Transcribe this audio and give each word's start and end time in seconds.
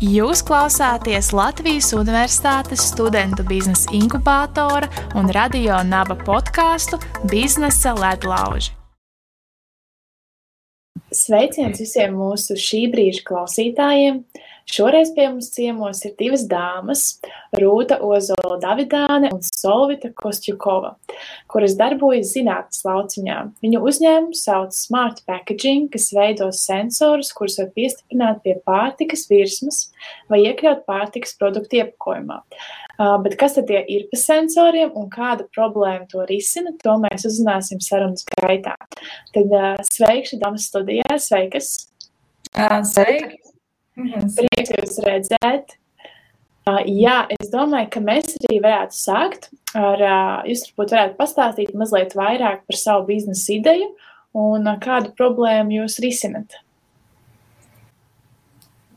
Jūs 0.00 0.40
klausāties 0.48 1.26
Latvijas 1.36 1.90
Universitātes 1.92 2.86
studentu 2.88 3.44
biznesa 3.44 3.90
inkubātora 3.92 4.88
un 5.20 5.28
radio 5.28 5.76
naba 5.84 6.16
podkāstu 6.16 6.96
Biznesa 7.28 7.92
ledlauži. 7.98 8.72
Sveiciens 11.12 11.82
visiem 11.84 12.16
mūsu 12.16 12.56
šī 12.56 12.86
brīža 12.88 13.26
klausītājiem! 13.28 14.22
Šoreiz 14.68 15.10
pie 15.14 15.26
mums 15.28 15.50
ciemos 15.54 16.02
ir 16.04 16.12
divas 16.18 16.44
dāmas- 16.48 17.20
Rūta 17.60 18.00
Ozola 18.04 18.58
Davidāne 18.60 19.32
un 19.32 19.40
Solvita 19.42 20.10
Kostjukova, 20.14 20.94
kuras 21.48 21.76
darbojas 21.78 22.34
zinātnes 22.34 22.84
lauciņā. 22.84 23.38
Viņu 23.64 23.80
uzņēmumu 23.80 24.36
sauc 24.36 24.72
Smart 24.76 25.22
Packaging, 25.26 25.90
kas 25.90 26.10
veido 26.12 26.50
sensorus, 26.52 27.32
kurus 27.32 27.58
var 27.58 27.70
piestiprināt 27.76 28.42
pie 28.44 28.56
pārtikas 28.66 29.26
virsmas 29.30 29.90
vai 30.28 30.44
iekļaut 30.44 30.86
pārtikas 30.86 31.36
produktu 31.38 31.80
iepakojumā. 31.80 32.42
Uh, 33.00 33.16
bet 33.24 33.38
kas 33.40 33.54
tad 33.56 33.70
ir 33.70 34.08
pa 34.10 34.18
sensoriem 34.20 34.92
un 34.94 35.08
kāda 35.08 35.46
problēma 35.56 36.06
to 36.08 36.20
risina, 36.28 36.74
to 36.84 36.98
mēs 37.00 37.24
uzzināsim 37.24 37.80
sarunas 37.80 38.26
gaitā. 38.36 38.76
Tad 39.32 39.54
uh, 39.56 39.78
sveikši, 39.80 40.40
dāmas 40.42 40.68
studijā, 40.68 41.16
sveikas! 41.16 41.88
Sveiki! 42.50 43.40
Prieks 44.36 44.72
jūs 44.76 44.98
redzēt. 45.04 45.76
Uh, 46.68 46.82
jā, 46.84 47.24
es 47.32 47.48
domāju, 47.50 47.88
ka 47.94 48.02
mēs 48.04 48.34
arī 48.36 48.58
varētu 48.62 48.94
sākt 48.94 49.48
ar, 49.74 50.02
uh, 50.04 50.42
jūs 50.46 50.66
varbūt 50.68 50.92
varētu 50.94 51.16
pastāstīt 51.18 51.76
mazliet 51.78 52.12
vairāk 52.18 52.66
par 52.68 52.78
savu 52.78 53.06
biznesa 53.08 53.54
ideju 53.54 53.88
un 54.36 54.68
uh, 54.68 54.76
kādu 54.82 55.14
problēmu 55.16 55.80
jūs 55.80 55.98
risinat. 56.04 56.58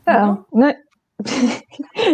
Jā, 0.04 0.36
nu, 0.52 0.68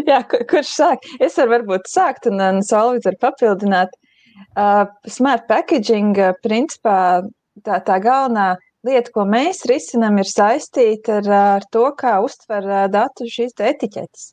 jā 0.07 0.21
kur, 0.31 0.45
kurš 0.47 0.71
sāk? 0.77 1.07
Es 1.19 1.35
varu 1.41 1.57
varbūt 1.57 1.91
sākt 1.91 2.29
un, 2.31 2.39
un 2.39 2.61
Solvits 2.63 3.09
var 3.09 3.17
papildināt. 3.27 3.97
Uh, 4.55 4.85
smart 5.11 5.49
packaging, 5.51 6.15
uh, 6.15 6.37
principā 6.47 7.25
tā, 7.67 7.81
tā 7.83 7.99
galvenā 8.05 8.53
uh, 8.55 8.70
lieta, 8.87 9.13
ko 9.15 9.25
mēs 9.29 9.65
risinām, 9.69 10.19
ir 10.21 10.29
saistīta 10.29 11.19
ar, 11.21 11.31
ar 11.57 11.67
to, 11.73 11.87
kā 11.99 12.17
uztver 12.25 12.67
datu 12.93 13.29
šīs 13.29 13.57
etiķetes. 13.71 14.31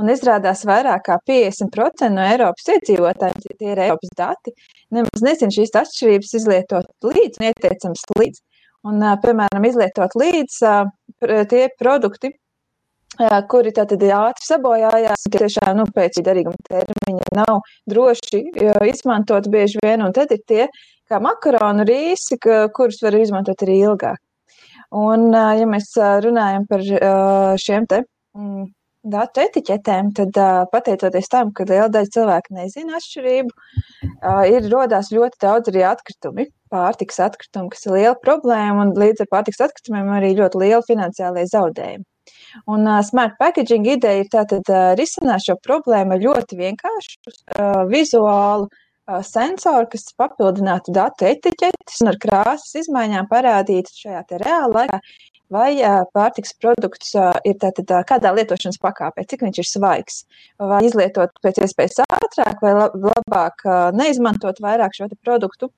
Un 0.00 0.12
izrādās, 0.12 0.64
vairāk 0.68 1.06
kā 1.08 1.18
50% 1.28 2.10
no 2.14 2.24
Eiropas 2.24 2.70
iedzīvotājiem, 2.76 3.42
tie 3.60 3.72
ir 3.74 3.82
Eiropas 3.86 4.14
dati, 4.16 4.54
nemaz 4.94 5.24
nezina 5.24 5.54
šīs 5.54 5.74
atšķirības 5.82 6.36
izlietot 6.40 7.10
līdzi 7.10 7.42
un 7.42 7.50
ieteicams 7.50 8.06
līdzi. 8.16 8.44
Un, 8.88 9.02
piemēram, 9.20 9.64
izlietot 9.68 10.14
līdzi 10.16 10.70
tie 11.50 11.66
produkti, 11.76 12.32
kuri 13.50 13.72
tātad 13.74 14.02
ātri 14.02 14.46
sabojājās, 14.46 15.26
tiešām 15.34 15.76
nu, 15.80 15.84
pēc 15.94 16.20
derīguma 16.24 16.56
termiņa 16.68 17.36
nav 17.36 17.60
droši 17.90 18.42
izmantot 18.88 19.48
bieži 19.50 19.78
vien, 19.84 20.02
un 20.02 20.12
tad 20.12 20.32
ir 20.32 20.42
tie, 20.46 20.66
kā 21.10 21.20
makaronu 21.20 21.84
rīsi, 21.84 22.38
kurus 22.76 23.02
var 23.02 23.18
izmantot 23.18 23.62
arī 23.66 23.80
ilgāk. 23.84 24.20
Un, 24.90 25.30
ja 25.34 25.66
mēs 25.70 25.92
runājam 26.24 26.66
par 26.70 26.82
šiem 27.62 27.86
te 27.90 28.02
mm, 28.34 28.64
datu 29.10 29.42
etiķetēm, 29.44 30.10
tad 30.16 30.38
pateicoties 30.72 31.30
tam, 31.30 31.52
ka 31.54 31.66
liela 31.68 31.88
daļa 31.92 32.10
cilvēku 32.16 32.56
nezina 32.56 32.98
atšķirību, 32.98 33.54
ir 34.50 34.70
rodās 34.72 35.12
ļoti 35.14 35.40
daudz 35.46 35.70
arī 35.72 35.86
atkritumi, 35.88 36.48
pārtiks 36.74 37.22
atkritumi, 37.22 37.70
kas 37.70 37.86
ir 37.86 37.96
liela 37.96 38.16
problēma, 38.18 38.86
un 38.86 38.94
līdz 38.98 39.24
ar 39.24 39.30
pārtiks 39.30 39.62
atkritumiem 39.66 40.10
arī 40.18 40.34
ļoti 40.38 40.64
liela 40.64 40.82
finansiālajie 40.86 41.52
zaudējumi. 41.54 42.09
Un 42.66 42.86
uh, 42.86 43.00
smart 43.06 43.36
packaging 43.38 43.86
ideja 43.86 44.24
ir 44.24 44.30
tātad 44.32 44.70
uh, 44.70 44.92
risināt 44.98 45.44
šo 45.46 45.56
problēmu 45.64 46.18
ļoti 46.20 46.58
vienkāršu, 46.60 47.18
uh, 47.30 47.82
vizuālu, 47.90 48.70
sensoru, 49.26 49.88
kas 49.90 50.12
papildinātu 50.18 50.92
datu 50.94 51.26
etiķetes 51.26 52.02
un 52.04 52.12
ar 52.12 52.18
krāsas 52.22 52.76
izmaiņām 52.84 53.26
parādītu 53.30 53.96
šajā 54.04 54.20
reālā 54.38 54.68
laikā, 54.76 55.00
vai 55.50 55.70
pārtiks 56.14 56.54
produkts 56.62 57.16
ir 57.48 57.56
tātad 57.58 57.90
kādā 58.06 58.30
lietošanas 58.36 58.78
pakāpē, 58.78 59.24
cik 59.26 59.42
viņš 59.46 59.58
ir 59.58 59.66
svaigs, 59.66 60.20
vai 60.62 60.78
izlietot 60.86 61.34
pēc 61.42 61.58
iespējas 61.66 62.04
ātrāk, 62.06 62.62
vai 62.62 62.76
labāk 62.76 63.66
neizmantot 63.98 64.62
vairāk 64.62 64.94
šo 64.94 65.10
produktu. 65.18 65.72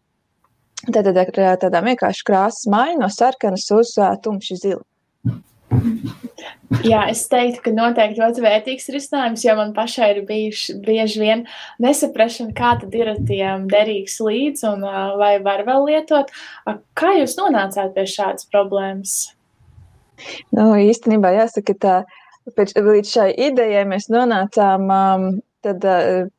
Tātad 0.92 1.16
ar 1.24 1.32
tādām 1.62 1.88
vienkārši 1.88 2.28
krāsas 2.28 2.68
maiņu 2.68 3.00
no 3.00 3.08
sarkanas 3.16 3.70
uz 3.72 3.96
tumši 4.26 4.60
zilu. 4.66 4.84
Jā, 6.82 7.02
es 7.12 7.26
teiktu, 7.30 7.60
ka 7.66 7.72
noteikti 7.74 8.20
ļoti 8.20 8.42
vērtīgs 8.44 8.88
risinājums, 8.94 9.44
jo 9.44 9.54
man 9.58 9.74
pašai 9.76 10.08
ir 10.14 10.20
bijuši 10.28 10.76
bieži 10.84 11.20
vien 11.20 11.44
nesaprašana, 11.82 12.54
kā 12.56 12.72
tad 12.80 12.94
ir 12.96 13.12
tiem 13.28 13.66
derīgs 13.70 14.16
līdz 14.24 14.64
un 14.70 14.86
vai 15.20 15.34
var 15.44 15.64
vēl 15.68 15.86
lietot. 15.90 16.32
Kā 16.98 17.12
jūs 17.18 17.36
nonācāt 17.38 17.92
pie 17.96 18.06
šādas 18.08 18.48
problēmas? 18.52 19.16
Nu, 20.54 20.72
īstenībā 20.80 21.34
jāsaka, 21.36 21.76
tā 21.76 21.96
pēc, 22.56 22.74
līdz 22.76 23.14
šai 23.16 23.28
idejai 23.50 23.84
mēs 23.88 24.08
nonācām 24.12 24.88
um, 24.88 25.28
tad, 25.64 25.84
uh, 25.84 26.30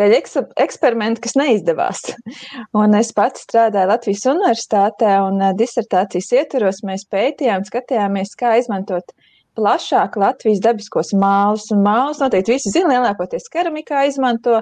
dēļ 0.00 0.16
eksperimenta, 0.64 1.22
kas 1.24 1.36
neizdevās. 1.38 2.02
Un 2.80 2.96
es 2.98 3.12
pats 3.16 3.46
strādāju 3.46 3.90
Latvijas 3.92 4.24
universitātē, 4.32 5.12
un 5.26 5.42
disertācijas 5.58 6.32
ietvaros 6.40 6.82
mēs 6.86 7.06
pētījām, 7.12 7.66
skatījāmies, 7.68 8.34
kā 8.40 8.56
izmantot 8.60 9.14
plašāk 9.58 10.18
Latvijas 10.18 10.62
dabiskos 10.64 11.14
mālus. 11.18 11.68
Un 11.74 11.84
mālus 11.86 12.22
noteikti 12.22 12.56
visi 12.56 12.74
zina, 12.74 12.96
lielākoties 12.96 13.46
keramikā 13.52 14.06
izmanto, 14.10 14.60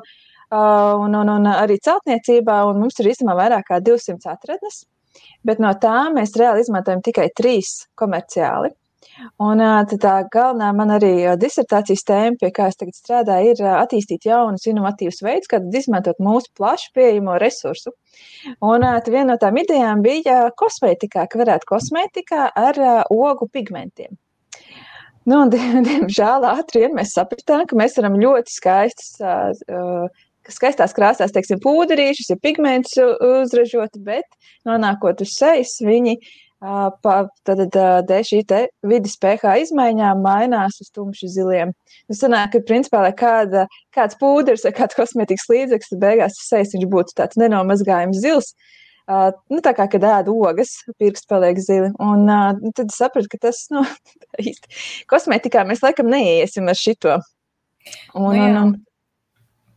un, 0.52 1.16
un, 1.16 1.32
un 1.38 1.48
arī 1.54 1.78
celtniecībā, 1.80 2.62
un 2.68 2.82
mums 2.84 3.00
ir 3.00 3.12
īstenībā 3.14 3.38
vairāk 3.38 3.70
kā 3.70 3.80
200 3.84 4.32
atradnes. 4.34 4.84
Bet 5.44 5.60
no 5.60 5.72
tām 5.80 6.16
mēs 6.20 6.36
reāli 6.38 6.62
izmantojam 6.64 7.02
tikai 7.04 7.28
trīs 7.36 7.82
komerciāli. 7.98 8.72
Un 9.42 9.60
tā 9.92 10.14
galvenā 10.32 10.70
man 10.76 10.94
arī 10.96 11.12
disertācijas 11.40 12.04
tēma, 12.08 12.38
pie 12.40 12.50
kā 12.54 12.68
es 12.70 12.78
tagad 12.80 12.96
strādāju, 12.96 13.52
ir 13.52 13.68
attīstīt 13.74 14.26
jaunus, 14.28 14.64
inovatīvus 14.70 15.20
veidus, 15.24 15.50
kā 15.52 15.60
izmantot 15.78 16.22
mūsu 16.22 16.48
plaši 16.58 16.90
pieejamo 16.96 17.36
resursu. 17.42 17.92
Un 18.64 18.86
viena 19.06 19.34
no 19.34 19.38
tām 19.40 19.60
idejām 19.60 20.02
bija 20.04 20.46
kosmētikā, 20.58 21.26
ka 21.28 21.42
varētu 21.42 21.68
kosmētikā 21.74 22.48
ar 22.56 22.82
ogu 23.12 23.48
pigmentiem. 23.52 24.16
Nu, 25.28 25.44
un, 25.44 25.52
diemžēl 25.88 26.48
ātri 26.50 26.86
vien 26.86 26.96
mēs 26.98 27.14
sapratām, 27.16 27.66
ka 27.68 27.78
mēs 27.78 27.98
varam 28.00 28.18
ļoti 28.18 28.54
skaistas, 28.56 29.62
uh, 29.70 30.08
skaistās 30.50 30.94
krāsās, 30.96 31.34
teiksim, 31.34 31.60
pūderīšus, 31.62 32.32
ja 32.32 32.38
pigmentus 32.42 32.96
uzražot, 32.98 34.00
bet 34.02 34.26
nonākot 34.68 35.22
uz 35.22 35.36
sejas, 35.36 35.76
viņi 35.84 36.16
Tad 36.62 38.12
šī 38.28 38.42
vidas 38.86 39.16
pH 39.18 39.54
izmaiņām 39.64 40.20
mainās 40.22 40.78
uz 40.84 40.92
tumši 40.94 41.30
ziliem. 41.34 41.72
Tas 42.06 42.20
sanāk, 42.22 42.52
ka, 42.52 42.60
principā, 42.68 43.00
lai 43.02 43.14
kāda, 43.18 43.64
kāds 43.94 44.18
pūderis 44.20 44.62
vai 44.68 44.74
kāds 44.76 44.94
kosmētikas 44.98 45.48
līdzeklis, 45.50 45.90
tad 45.90 46.02
beigās 46.04 46.38
tas 46.38 46.52
sejas 46.52 46.76
viņš 46.76 46.86
būtu 46.92 47.16
tāds 47.18 47.40
nenomazgājums 47.42 48.22
zils. 48.22 48.52
Uh, 49.10 49.32
nu, 49.50 49.58
tā 49.58 49.72
kā, 49.74 49.88
kad 49.90 50.04
ēd 50.06 50.30
ogas, 50.30 50.76
pirksts 51.02 51.26
paliek 51.26 51.58
zili. 51.58 51.90
Un 51.98 52.30
uh, 52.30 52.54
tad 52.78 52.94
sapratu, 52.94 53.32
ka 53.32 53.42
tas, 53.48 53.64
nu, 53.74 53.82
īsti 54.46 55.04
kosmētikā 55.10 55.66
mēs 55.66 55.82
laikam 55.82 56.12
neiesim 56.12 56.70
ar 56.70 56.78
šito. 56.78 57.18
Un, 58.14 58.30
nu, 58.30 58.38
jā. 58.38 58.46
un, 58.46 58.62
un, 58.62 58.72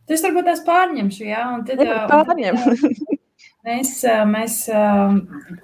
Tas 0.06 0.22
varbūt 0.22 0.46
tās 0.46 0.60
pārņemšu, 0.62 1.24
jā, 1.26 1.42
un 1.50 1.62
tad 1.66 1.80
jā, 1.82 2.02
pārņem. 2.06 2.58
Un 2.62 2.76
tad, 2.78 3.15
Mēs, 3.66 3.96
mēs 4.30 4.56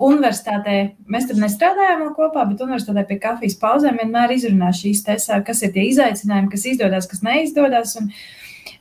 universitātē, 0.02 0.76
mēs 1.06 1.28
tur 1.28 1.38
nestrādājām 1.38 2.08
kopā, 2.16 2.43
bet 2.50 2.64
universitātē 2.64 3.04
pie 3.06 3.20
kafijas 3.22 3.54
pauzēm 3.60 4.00
vienmēr 4.00 4.34
izrunā 4.34 4.72
šīs 4.75 5.04
te, 5.06 5.14
kas 5.46 5.62
ir 5.62 5.70
tie 5.76 5.84
izaicinājumi, 5.93 6.50
kas 6.50 6.66
izdodas, 6.72 7.06
kas 7.10 7.22
neizdodas. 7.22 7.94
Un, 8.00 8.10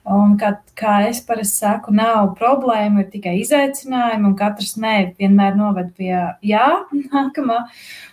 un 0.09 0.35
kā, 0.39 0.51
kā 0.77 0.95
es 1.09 1.21
parasti 1.25 1.61
saku, 1.61 1.93
nav 1.93 2.33
problēma, 2.39 3.03
ir 3.03 3.09
tikai 3.13 3.35
izaicinājumi, 3.41 4.31
un 4.31 4.37
katrs 4.39 4.75
nē, 4.81 4.95
vienmēr 5.19 5.57
noved 5.59 5.91
pie 5.97 6.13
jā, 6.45 6.67
nākamā. 7.13 7.61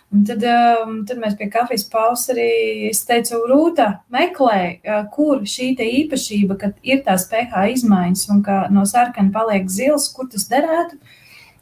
Un 0.09 0.23
tad, 0.25 0.41
um, 0.41 0.95
tad 1.05 1.19
mēs 1.21 1.35
pie 1.37 1.45
kafijas 1.53 1.83
pauzes 1.89 2.31
arī 2.33 2.89
teicu, 3.09 3.43
Rūta, 3.49 3.91
meklē, 4.13 4.61
uh, 4.79 5.03
kur 5.13 5.43
šī 5.45 5.75
īpašība, 5.85 6.57
kad 6.61 6.73
ir 6.81 7.03
tās 7.05 7.27
pH 7.29 7.67
izmaiņas 7.75 8.25
un 8.33 8.41
ka 8.45 8.63
no 8.73 8.87
sarkana 8.89 9.33
paliek 9.33 9.69
zils, 9.69 10.09
kur 10.13 10.29
tas 10.31 10.49
derētu. 10.49 10.97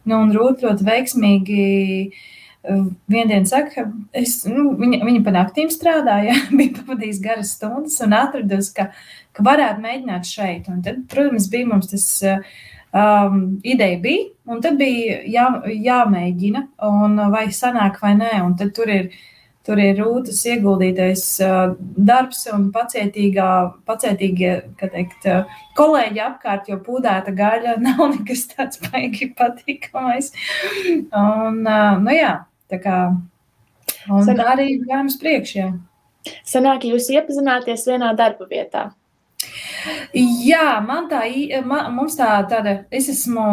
Nu, 0.08 0.22
un 0.22 0.32
Rūta 0.32 0.70
ļoti 0.70 0.88
veiksmīgi 0.88 1.68
uh, 2.08 2.26
vienā 3.08 3.30
dienā 3.32 3.48
saka, 3.48 3.88
es, 4.16 4.42
nu, 4.50 4.72
viņa, 4.80 5.02
viņa 5.06 5.24
pa 5.26 5.34
naktīm 5.36 5.72
strādāja, 5.74 6.36
bija 6.58 6.76
pavadījis 6.82 7.22
garas 7.24 7.54
stundas 7.58 8.00
un 8.04 8.16
atradusi, 8.18 8.74
ka, 8.78 8.90
ka 9.38 9.46
varētu 9.46 9.86
mēģināt 9.86 10.28
šeit. 10.28 10.68
Un 10.74 10.82
tad, 10.86 11.06
protams, 11.12 11.52
bija 11.54 11.70
mums 11.70 11.94
tas. 11.94 12.10
Uh, 12.26 12.58
um, 12.92 13.60
ideja 13.64 14.00
bija, 14.00 14.26
un 14.46 14.62
tad 14.62 14.78
bija 14.80 15.22
jā, 15.28 15.48
jāmēģina, 15.88 16.64
un 16.88 17.24
vai 17.34 17.48
sanāk 17.54 18.00
vai 18.02 18.14
nē, 18.20 18.36
un 18.46 18.56
tad 18.60 18.76
tur 18.78 18.94
ir. 18.94 19.10
tur 19.68 19.82
ir 19.84 19.98
rūtas 20.00 20.38
ieguldītais 20.48 21.22
darbs 22.08 22.46
un 22.56 22.70
pacietīgā, 22.72 23.48
pacietīgie, 23.84 24.52
kā 24.80 24.88
teikt, 24.94 25.26
kolēģi 25.76 26.22
apkārt, 26.24 26.70
jo 26.72 26.78
pūdēta 26.86 27.34
gaļa 27.36 27.74
nav 27.84 28.00
nekas 28.14 28.46
tāds 28.54 28.80
baigi 28.86 29.28
patīkamais. 29.36 30.32
Un, 31.12 31.60
nu 32.06 32.16
jā, 32.16 32.32
tā 32.72 32.80
kā, 32.80 33.02
un 34.08 34.24
Sanāk, 34.24 34.54
arī 34.54 34.70
gājām 34.86 35.12
uz 35.12 35.20
priekšu, 35.20 35.60
jā. 35.60 35.68
Sanāk, 36.48 36.88
jūs 36.88 37.12
iepazināties 37.12 37.84
vienā 37.92 38.14
darba 38.16 38.48
vietā. 38.48 38.86
Jā, 40.18 40.78
man 40.86 41.10
tā, 41.12 41.24
man, 41.68 41.92
mums 41.96 42.18
tā 42.20 42.30
tāda, 42.50 42.78
es 42.92 43.10
esmu 43.12 43.44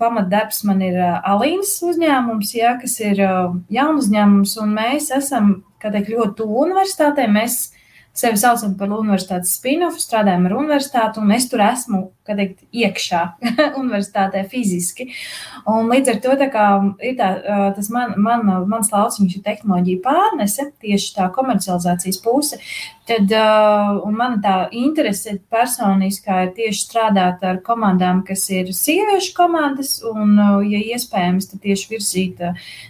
pamatdarbs, 0.00 0.62
man 0.68 0.82
ir 0.84 0.98
Alīnas 1.00 1.74
uzņēmums, 1.86 2.52
jā, 2.56 2.76
kas 2.80 2.98
ir 3.02 3.22
jaunu 3.22 4.02
uzņēmums, 4.02 4.56
un 4.62 4.76
mēs 4.76 5.10
esam, 5.16 5.56
kā 5.82 5.92
teikt, 5.94 6.12
ļoti 6.14 6.38
tuvu 6.42 6.62
universitātē. 6.66 7.26
Mēs 7.32 7.75
sevi 8.16 8.40
saucam 8.40 8.74
par 8.78 8.92
universitātes 8.96 9.54
spin-off, 9.58 10.00
strādājam 10.00 10.48
ar 10.48 10.56
universitāti, 10.56 11.20
un 11.20 11.32
es 11.36 11.48
tur 11.50 11.62
esmu, 11.64 12.02
kad 12.26 12.40
teikt, 12.40 12.64
iekšā 12.74 13.22
universitātē 13.80 14.42
fiziski. 14.50 15.10
Un 15.70 15.90
līdz 15.92 16.14
ar 16.14 16.20
to 16.24 16.34
tā 16.40 16.48
kā, 16.52 16.66
ir 17.04 17.16
tā, 17.18 17.30
tas 17.76 17.90
man, 17.92 18.16
man, 18.22 18.44
mans 18.70 18.90
lauciņš 18.92 19.38
ir 19.38 19.46
tehnoloģija 19.46 20.02
pārnese, 20.04 20.70
tieši 20.82 21.14
tā 21.18 21.30
komercializācijas 21.34 22.20
puse. 22.24 22.60
Tad, 23.06 23.30
un 24.02 24.16
man 24.18 24.40
tā 24.42 24.56
interese 24.74 25.36
personiskā 25.52 26.40
ir 26.48 26.54
tieši 26.56 26.80
strādāt 26.88 27.44
ar 27.46 27.60
komandām, 27.62 28.24
kas 28.26 28.48
ir 28.50 28.72
sieviešu 28.74 29.30
komandas, 29.36 30.00
un, 30.10 30.34
ja 30.66 30.80
iespējams, 30.96 31.52
tad 31.52 31.62
tieši 31.62 31.92
virzīt 31.92 32.42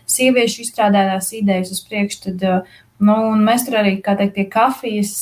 sieviešu 0.09 0.65
izstrādātās 0.65 1.35
idejas 1.37 1.75
uz 1.75 1.85
priekšu, 1.85 2.23
tad 2.31 2.71
Nu, 3.03 3.17
mēs 3.37 3.67
tur 3.67 3.81
arī, 3.83 3.99
kā 4.05 4.15
teikt, 4.17 4.37
pie 4.39 4.47
kafijas 4.53 5.13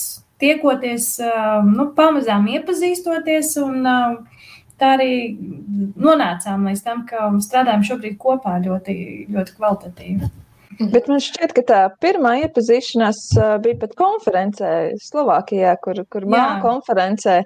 tiekoties, 0.43 1.17
nu, 1.71 1.89
pamazām 1.97 2.47
iepazīstoties. 2.53 3.55
Un, 3.65 3.89
tā 4.79 4.95
arī 4.97 5.11
nonācām 6.01 6.69
līdz 6.69 6.85
tam, 6.87 7.05
ka 7.09 7.29
strādājam 7.43 7.85
šobrīd 7.87 8.17
kopā 8.21 8.57
ļoti, 8.65 8.97
ļoti 9.35 9.57
kvalitatīvi. 9.59 10.31
Bet 10.91 11.07
man 11.11 11.21
šķiet, 11.23 11.53
ka 11.55 11.63
tā 11.69 11.81
pirmā 12.03 12.35
iepazīšanās 12.45 13.21
bija 13.63 13.79
pat 13.83 13.95
konferencē 13.99 14.71
Slovākijā, 15.03 15.77
kur, 15.83 16.03
kur 16.11 16.27
māja 16.27 16.59
konferencē. 16.65 17.37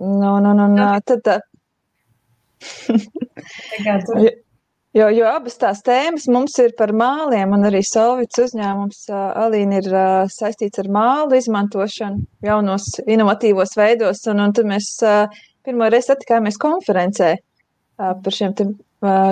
Nu, 0.00 0.34
nu, 0.44 0.52
nu, 0.52 0.66
nu, 0.74 0.88
tad, 1.08 1.24
tā... 1.24 1.38
tur... 4.08 4.28
Jo, 4.94 5.08
jo 5.10 5.26
abas 5.26 5.56
tās 5.58 5.80
tēmas 5.82 6.28
mums 6.30 6.54
ir 6.62 6.70
par 6.78 6.92
māliem, 6.94 7.50
un 7.56 7.66
arī 7.66 7.80
Solvits 7.82 8.38
uzņēmums 8.44 9.00
Alīna 9.10 9.80
ir 9.80 9.88
saistīts 10.30 10.78
ar 10.78 10.90
mālu 10.94 11.34
izmantošanu 11.34 12.22
jaunos, 12.46 12.86
inovatīvos 13.02 13.74
veidos, 13.74 14.22
un, 14.30 14.44
un 14.44 14.54
tad 14.54 14.68
mēs 14.70 14.92
pirmo 15.66 15.90
reizi 15.90 16.12
satikāmies 16.12 16.60
konferencē 16.62 17.32
par 17.98 18.38
šiem 18.38 18.54
te 18.54 18.68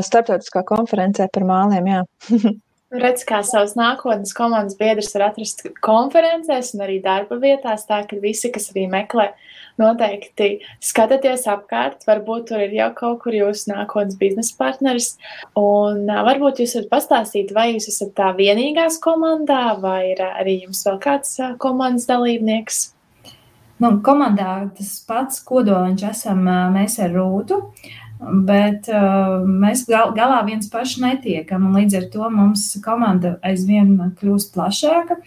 starptautiskā 0.09 0.65
konferencē 0.67 1.31
par 1.31 1.47
māliem. 1.47 1.93
Redz, 2.93 3.23
kā 3.25 3.41
savas 3.47 3.73
nākotnes 3.79 4.35
komandas 4.37 4.77
biedrus 4.77 5.15
var 5.15 5.31
atrast 5.31 5.65
konferencēs 5.81 6.75
un 6.77 6.85
arī 6.85 6.99
darba 7.05 7.39
vietās, 7.41 7.87
tā 7.89 8.03
ka 8.09 8.19
visi, 8.21 8.51
kas 8.53 8.69
arī 8.75 8.85
meklē 8.93 9.31
uh, 9.31 9.47
noteikti 9.81 10.49
skatieties 10.83 11.47
apkārt. 11.51 12.07
Varbūt 12.09 12.51
tur 12.51 12.63
ir 12.65 12.75
jau 12.77 12.89
kaut 12.97 13.23
kur 13.25 13.37
jūsu 13.37 13.73
nākotnes 13.73 14.19
biznesa 14.21 14.57
partneris. 14.59 15.13
Un 15.59 16.07
varbūt 16.09 16.63
jūs 16.63 16.77
varat 16.79 16.91
pastāstīt, 16.93 17.53
vai 17.57 17.73
jūs 17.73 17.89
esat 17.93 18.15
tā 18.19 18.33
vienīgās 18.39 19.01
komandā, 19.03 19.65
vai 19.83 20.13
ir 20.13 20.25
arī 20.33 20.63
jums 20.67 20.85
vēl 20.87 20.99
kāds 21.03 21.39
komandas 21.63 22.09
dalībnieks. 22.11 22.85
Nu, 23.83 23.97
komandā 24.05 24.69
tas 24.77 24.93
pats 25.09 25.41
kodoliņš 25.43 26.05
esam 26.13 26.45
mēs 26.77 27.01
ar 27.03 27.11
Rūtu, 27.17 27.59
bet 28.47 28.89
uh, 28.93 29.43
mēs 29.47 29.85
gal, 29.89 30.13
galā 30.17 30.43
viens 30.47 30.69
paši 30.71 31.03
netiekam. 31.03 31.71
Līdz 31.75 31.99
ar 31.99 32.09
to 32.13 32.29
mums 32.33 32.67
komanda 32.85 33.37
aizvien 33.47 33.95
kļūst 34.21 34.53
plašāka. 34.55 35.19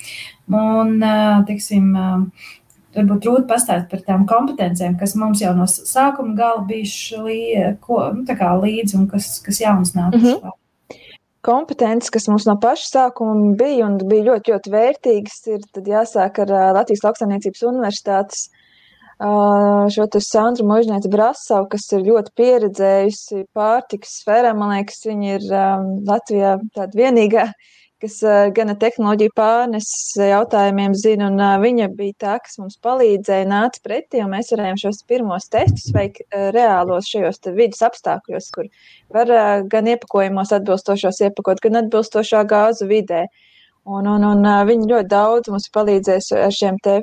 Un, 0.51 0.99
uh, 1.01 1.41
teiksim, 1.47 1.91
uh, 1.95 2.51
varbūt 2.95 3.27
rūti 3.27 3.47
pastāstīt 3.49 3.89
par 3.91 4.03
tām 4.07 4.27
kompetencijām, 4.29 4.97
kas 4.99 5.15
mums 5.19 5.41
jau 5.43 5.53
no 5.57 5.67
sākuma 5.69 6.35
gala 6.37 6.63
bijuši 6.67 7.23
lī, 7.25 7.39
ko, 7.83 8.01
nu, 8.15 8.25
līdzi 8.63 8.99
un 8.99 9.09
kas, 9.11 9.39
kas 9.45 9.61
jauns 9.63 9.95
nāk. 9.97 10.15
Mm 10.15 10.23
-hmm. 10.23 10.61
Kompetences, 11.45 12.09
kas 12.09 12.27
mums 12.27 12.45
no 12.45 12.55
paša 12.57 12.87
sākuma 12.89 13.55
bija 13.57 13.85
un 13.85 13.97
bija 13.97 14.23
ļoti, 14.31 14.51
ļoti 14.51 14.71
vērtīgas, 14.71 15.47
ir 15.47 15.59
jāsāk 15.85 16.39
ar 16.41 16.73
Latvijas 16.73 17.03
Lauksaimniecības 17.03 17.61
Universitātes 17.63 18.49
šo 19.19 20.07
te 20.11 20.19
Sandru 20.23 20.65
Možņēti 20.67 21.11
Brasavu, 21.11 21.69
kas 21.71 21.87
ir 21.95 22.03
ļoti 22.07 22.33
pieredzējusi 22.35 23.45
pārtikas 23.55 24.19
sfērā. 24.21 24.51
Man 24.57 24.75
liekas, 24.75 25.01
viņa 25.07 25.37
ir 25.37 25.47
Latvijā 26.09 26.57
tāda 26.75 26.99
vienīgā 26.99 27.49
kas 28.03 28.17
gana 28.55 28.75
tehnoloģiju 28.77 29.31
pārneses 29.37 30.17
jautājumiem 30.19 30.93
zina, 30.99 31.29
un 31.31 31.41
viņa 31.63 31.87
bija 31.95 32.17
tā, 32.25 32.35
kas 32.43 32.59
mums 32.61 32.77
palīdzēja, 32.83 33.47
nāca 33.49 33.81
pretī, 33.85 34.21
un 34.23 34.33
mēs 34.35 34.51
varējām 34.53 34.81
šos 34.83 35.01
pirmos 35.09 35.47
testus 35.53 35.87
veikt 35.95 36.21
reālos 36.55 37.09
šajos 37.11 37.41
vidus 37.55 37.81
apstākļos, 37.87 38.51
kur 38.55 38.69
var 39.15 39.31
gan 39.71 39.89
iepakojumos 39.93 40.53
atbilstošos 40.59 41.23
iepakot, 41.29 41.63
gan 41.63 41.85
atbilstošā 41.85 42.43
gāzu 42.51 42.89
vidē. 42.91 43.25
Un, 43.85 44.07
un, 44.09 44.23
un 44.25 44.47
viņi 44.65 44.87
ļoti 44.89 45.09
daudz 45.11 45.51
mums 45.53 45.67
palīdzēs 45.75 46.31
ar 46.39 46.53
šiem 46.53 46.79
te 46.81 46.95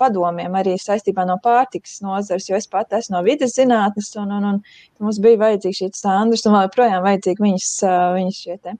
padomiem, 0.00 0.56
arī 0.58 0.72
saistībā 0.82 1.22
no 1.28 1.36
pārtikas 1.44 2.00
nozares, 2.02 2.48
jo 2.48 2.58
es 2.58 2.66
pat 2.72 2.96
esmu 2.98 3.14
no 3.14 3.20
vidas 3.22 3.54
zinātnes, 3.54 4.08
un, 4.18 4.32
un, 4.34 4.48
un 4.50 5.06
mums 5.06 5.20
bija 5.22 5.38
vajadzīgs 5.44 5.84
šīs 5.84 6.00
standarts, 6.02 6.42
un 6.48 6.56
vēl 6.56 6.66
joprojām 6.66 7.06
vajadzīgi 7.06 7.46
viņas, 7.46 7.68
viņas 8.16 8.40
šie 8.40 8.58
te 8.66 8.74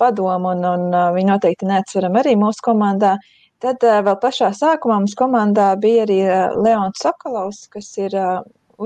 padomu, 0.00 0.54
un, 0.54 0.64
un 0.64 0.98
viņi 1.18 1.28
noteikti 1.28 1.68
neatsveram 1.68 2.16
arī 2.22 2.38
mūsu 2.40 2.64
komandā. 2.64 3.18
Tad 3.62 3.84
vēl 3.84 4.16
pašā 4.24 4.48
sākumā 4.56 4.96
mums 5.02 5.12
komandā 5.18 5.68
bija 5.82 6.06
arī 6.06 6.22
Leons 6.56 7.04
Sokolovs, 7.04 7.66
kas 7.76 7.92
ir 8.00 8.16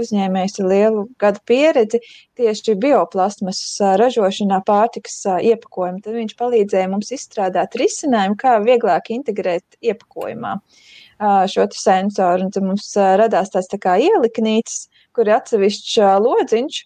uzņēmējs 0.00 0.58
ar 0.62 0.68
lielu 0.70 1.04
gadu 1.22 1.42
pieredzi 1.48 2.00
tieši 2.38 2.76
bioplasmas 2.82 3.60
ražošanā, 4.00 4.60
pārtikas 4.66 5.18
iepakojumā. 5.50 6.02
Tad 6.04 6.18
viņš 6.18 6.34
palīdzēja 6.40 6.90
mums 6.92 7.12
izstrādāt 7.16 7.78
risinājumu, 7.80 8.38
kā 8.40 8.56
vieglāk 8.64 9.12
integrēt 9.16 9.78
iepakojumā 9.80 10.56
šo 11.52 11.68
sensoru. 11.72 12.48
Un 12.48 12.52
tad 12.54 12.66
mums 12.66 12.90
radās 13.22 13.54
tāds 13.54 13.70
tā 13.72 13.80
kā 13.82 13.96
ieliknītis, 14.02 14.86
kur 15.16 15.28
ir 15.28 15.38
atsevišķs 15.38 15.96
lodziņš, 16.24 16.82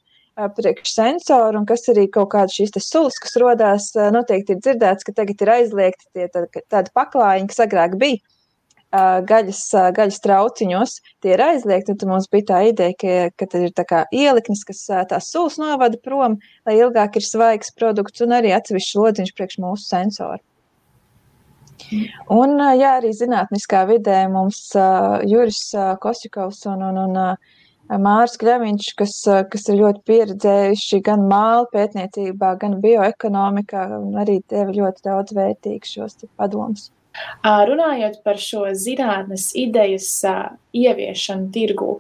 priekšsensoru, 0.57 1.59
un 1.61 1.67
kas 1.69 1.89
arī 1.93 2.07
kaut 2.13 2.31
kādas 2.33 2.57
šīs 2.57 2.73
sulas, 2.87 3.19
kas 3.21 3.37
rodās, 3.41 3.91
noteikti 4.15 4.55
ir 4.55 4.61
dzirdēts, 4.63 5.05
ka 5.05 5.13
tagad 5.17 5.43
ir 5.43 5.55
aizliegti 5.59 6.07
tie 6.15 6.29
tādi 6.31 6.95
paklājiņi, 6.97 7.51
kas 7.51 7.65
agrāk 7.67 7.99
bija. 8.01 8.23
Gaļas, 8.91 9.63
gaļas 9.95 10.19
trauciņos 10.25 10.97
tie 11.23 11.35
ir 11.37 11.43
aizliegti. 11.45 11.95
Tad 11.95 12.09
mums 12.11 12.27
bija 12.33 12.49
tā 12.49 12.61
ideja, 12.73 12.97
ka, 12.99 13.17
ka 13.39 13.47
tad 13.53 13.69
ir 13.69 13.75
tā 13.77 14.05
ieliknis, 14.11 14.65
kas 14.67 14.83
tās 15.13 15.31
sulas 15.31 15.61
novada 15.63 15.99
prom, 16.03 16.41
lai 16.67 16.81
ilgāk 16.81 17.21
ir 17.21 17.27
svaigs 17.27 17.71
produkts 17.79 18.25
un 18.27 18.35
arī 18.35 18.51
atsevišķs 18.57 18.99
lodziņš 18.99 19.35
priekš 19.39 19.61
mūsu 19.63 19.87
sensoru. 19.87 20.43
Un, 22.31 22.59
jā, 22.77 22.97
arī 22.99 23.15
zinātniskā 23.17 23.87
vidē 23.89 24.25
mums 24.31 24.59
Juris 25.31 25.63
Kosjukovs 26.03 26.67
un, 26.71 26.85
un, 26.91 27.01
un 27.07 28.03
Mārs 28.05 28.37
Kļaviņš, 28.39 28.93
kas, 28.99 29.17
kas 29.51 29.67
ir 29.71 29.81
ļoti 29.81 30.05
pieredzējuši 30.07 31.01
gan 31.07 31.27
mālu 31.31 31.67
pētniecībā, 31.73 32.53
gan 32.61 32.79
bioekonomikā, 32.85 33.89
arī 34.23 34.39
deva 34.51 34.77
ļoti 34.77 35.07
daudz 35.09 35.35
vērtīgus 35.35 35.97
šos 35.97 36.25
padomus. 36.39 36.91
Runājot 37.45 38.21
par 38.25 38.39
šo 38.39 38.69
zinātnes 38.77 39.51
idejas 39.59 40.13
ieviešanu 40.77 41.51
tirgū, 41.55 41.97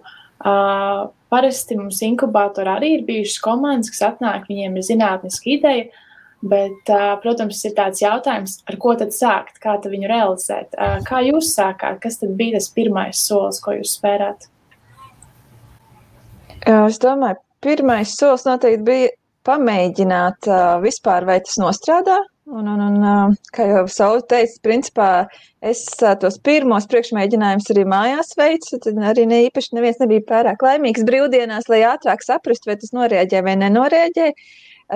parasti 1.31 1.77
mums 1.79 1.99
inkubatorā 2.07 2.79
arī 2.79 2.93
ir 2.99 3.03
bijušas 3.09 3.43
komandas, 3.45 3.91
kas 3.93 4.07
atnāk, 4.13 4.47
viņiem 4.51 4.79
ir 4.79 4.87
zinātniska 4.87 5.51
ideja, 5.57 6.07
bet, 6.41 6.93
protams, 7.21 7.59
ir 7.69 7.75
tāds 7.77 8.01
jautājums, 8.01 8.61
ar 8.71 8.79
ko 8.81 8.95
tad 8.97 9.13
sākt, 9.13 9.59
kā 9.61 9.77
tad 9.83 9.91
viņu 9.93 10.09
realizēt. 10.09 10.79
Kā 11.09 11.21
jūs 11.27 11.53
sākāt, 11.59 12.01
kas 12.01 12.23
tad 12.23 12.33
bija 12.39 12.57
tas 12.57 12.71
pirmais 12.73 13.21
solis, 13.21 13.61
ko 13.61 13.77
jūs 13.77 13.99
spērāt? 13.99 14.49
Es 16.71 17.01
domāju, 17.03 17.41
pirmais 17.65 18.15
solis 18.17 18.47
noteikti 18.49 18.85
bija 18.87 19.13
pamēģināt 19.49 20.49
vispār, 20.85 21.25
vai 21.29 21.39
tas 21.45 21.57
nostrādā. 21.61 22.19
Un, 22.51 22.67
un, 22.67 22.81
un, 22.83 23.35
kā 23.55 23.63
jau 23.69 23.83
Sauli 23.87 24.25
teica, 24.27 24.57
principā 24.65 25.09
es 25.63 25.85
tos 26.19 26.39
pirmos 26.43 26.89
priekšmēģinājumus 26.91 27.69
arī 27.71 27.85
mājās 27.87 28.35
veicu. 28.39 28.81
Tad 28.83 28.99
arī 29.07 29.27
ne 29.31 29.45
īpaši 29.47 29.77
neviens 29.77 30.01
nebija 30.03 30.25
pārāk 30.27 30.65
laimīgs 30.67 31.05
brīvdienās, 31.07 31.69
lai 31.71 31.85
ātrāk 31.87 32.25
saprastu, 32.27 32.73
vai 32.73 32.77
tas 32.81 32.91
norēģē 32.97 33.43
vai 33.47 33.55
nenorēģē. 33.61 34.27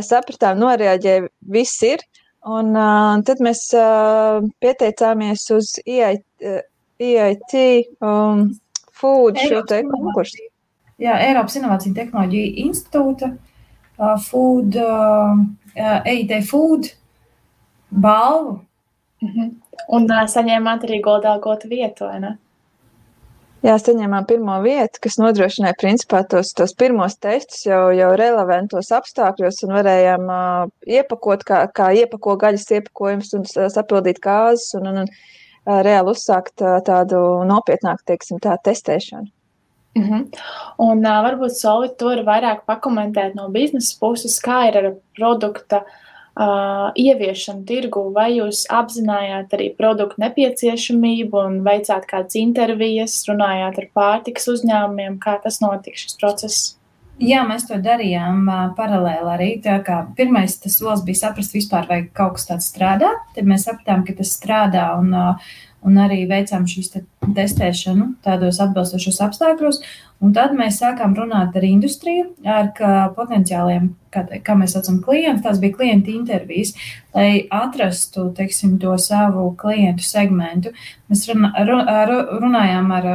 Sapratām, 0.02 0.58
norēģē 0.64 1.14
viss 1.54 1.84
ir. 1.86 2.02
Un 2.44 2.74
uh, 2.74 3.22
tad 3.24 3.38
mēs 3.44 3.62
uh, 3.78 4.42
pieteicāmies 4.60 5.46
uz 5.54 5.70
EIT, 5.86 6.26
EIT 6.98 7.54
um, 8.02 8.48
Food 8.98 9.38
šo 9.38 9.62
te 9.70 9.78
konkursu. 9.86 10.42
Jā, 11.02 11.20
Eiropas 11.22 11.54
Inovāciju 11.62 11.94
tehnoloģiju 11.94 12.50
institūta 12.66 13.30
uh, 13.30 14.18
Food, 14.26 14.74
uh, 14.82 15.38
EIT 15.78 16.36
Food 16.50 16.90
balvu. 18.00 18.60
Mm 19.22 19.28
-hmm. 19.28 19.50
Un 19.88 20.02
uh, 20.10 20.24
saņēmāt 20.28 20.84
arī 20.84 21.00
godā 21.00 21.40
gotu 21.40 21.68
vietu, 21.68 22.04
vai 22.04 22.20
ne? 22.20 22.38
Jā, 23.64 23.78
saņēmām 23.80 24.26
pirmo 24.28 24.58
vietu, 24.60 25.00
kas 25.00 25.16
nodrošināja 25.16 25.74
principā 25.80 26.20
tos, 26.28 26.52
tos 26.52 26.74
pirmos 26.74 27.16
testus 27.16 27.64
jau, 27.66 27.90
jau 27.96 28.10
relevantos 28.16 28.92
apstākļos 28.92 29.62
un 29.64 29.72
varējām 29.72 30.26
uh, 30.28 30.66
iepakot, 30.86 31.44
kā, 31.44 31.62
kā 31.72 31.92
iepako 31.92 32.36
gaļas 32.36 32.70
iepakojums 32.70 33.32
un 33.34 33.46
sapildīt 33.46 34.20
kāzas 34.20 34.74
un, 34.74 34.86
un, 34.86 34.96
un 34.98 35.08
uh, 35.08 35.80
reāli 35.80 36.12
uzsākt 36.12 36.60
uh, 36.60 36.82
tādu 36.84 37.16
nopietnāku, 37.44 38.04
teiksim, 38.04 38.38
tā 38.38 38.58
testēšanu. 38.64 39.32
Mm 39.96 40.02
-hmm. 40.02 40.22
Un 40.78 40.98
uh, 41.06 41.22
varbūt 41.24 41.56
Solvit 41.56 41.96
to 41.96 42.06
var 42.06 42.18
vairāk 42.18 42.60
pakomentēt 42.66 43.34
no 43.34 43.48
biznesa 43.48 43.96
puses, 44.00 44.40
kā 44.42 44.68
ir 44.68 44.78
ar 44.78 44.94
produkta 45.16 45.76
uh, 45.76 45.92
uh, 46.34 46.92
ieviešanu 46.98 47.64
tirgu, 47.68 48.06
vai 48.14 48.30
jūs 48.36 48.64
apzinājāt 48.72 49.54
arī 49.56 49.70
produktu 49.78 50.22
nepieciešamību 50.24 51.42
un 51.42 51.60
veicāt 51.66 52.06
kādas 52.10 52.38
intervijas, 52.40 53.20
runājāt 53.28 53.82
ar 53.82 53.90
pārtikas 53.96 54.48
uzņēmumiem, 54.54 55.20
kā 55.22 55.38
tas 55.44 55.60
notika 55.64 56.00
šis 56.00 56.18
process? 56.20 56.64
Jā, 57.22 57.44
mēs 57.46 57.68
to 57.68 57.76
darījām 57.78 58.48
uh, 58.50 58.62
paralēli 58.74 59.30
arī. 59.36 59.50
Pirmais 60.18 60.56
solis 60.66 61.04
bija 61.06 61.20
saprast, 61.28 61.54
vispār, 61.54 61.86
vai 61.86 62.00
kaut 62.10 62.40
kas 62.40 62.48
tāds 62.48 62.66
strādā. 62.72 63.12
Tad 63.36 63.46
mēs 63.46 63.68
sapratām, 63.68 64.02
ka 64.06 64.16
tas 64.18 64.34
strādā 64.34 64.88
un 64.98 65.14
uh, 65.14 65.52
un 65.84 66.00
arī 66.00 66.24
veicām 66.30 66.64
šīs 66.68 66.90
te 66.92 67.02
testēšanu 67.36 68.14
tādos 68.24 68.60
atbilstošos 68.62 69.20
apstākļos. 69.26 69.80
Un 70.24 70.32
tad 70.36 70.54
mēs 70.56 70.78
sākām 70.80 71.12
runāt 71.18 71.56
ar 71.58 71.66
industriju, 71.66 72.30
ar 72.48 72.70
potenciāliem, 73.16 73.90
kā, 74.14 74.22
kā 74.46 74.56
mēs 74.56 74.76
saucam, 74.76 75.02
klientus. 75.04 75.42
Tās 75.44 75.60
bija 75.60 75.76
klienta 75.76 76.12
intervijas, 76.14 76.72
lai 77.16 77.44
atrastu 77.52 78.30
teiksim, 78.36 78.78
to 78.80 78.94
savu 79.02 79.50
klientu 79.60 80.06
segmentu. 80.06 80.72
Mēs 81.12 81.26
runā, 81.28 81.52
runājām 82.32 82.90
ar 82.96 83.10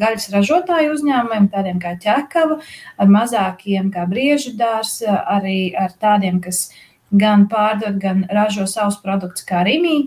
gaļas 0.00 0.30
ražotāju 0.32 0.94
uzņēmumiem, 0.96 1.50
tādiem 1.52 1.82
kā 1.82 1.94
ķekava, 2.00 2.58
ar 2.98 3.14
mazākiem 3.18 3.92
kā 3.94 4.08
briežudārs, 4.10 5.02
arī 5.06 5.74
ar 5.78 5.92
tādiem, 6.00 6.40
kas 6.44 6.68
gan 7.14 7.48
pārdod, 7.50 8.00
gan 8.02 8.24
ražo 8.32 8.66
savus 8.70 8.96
produktus 9.02 9.46
kā 9.46 9.62
Rimī 9.66 10.06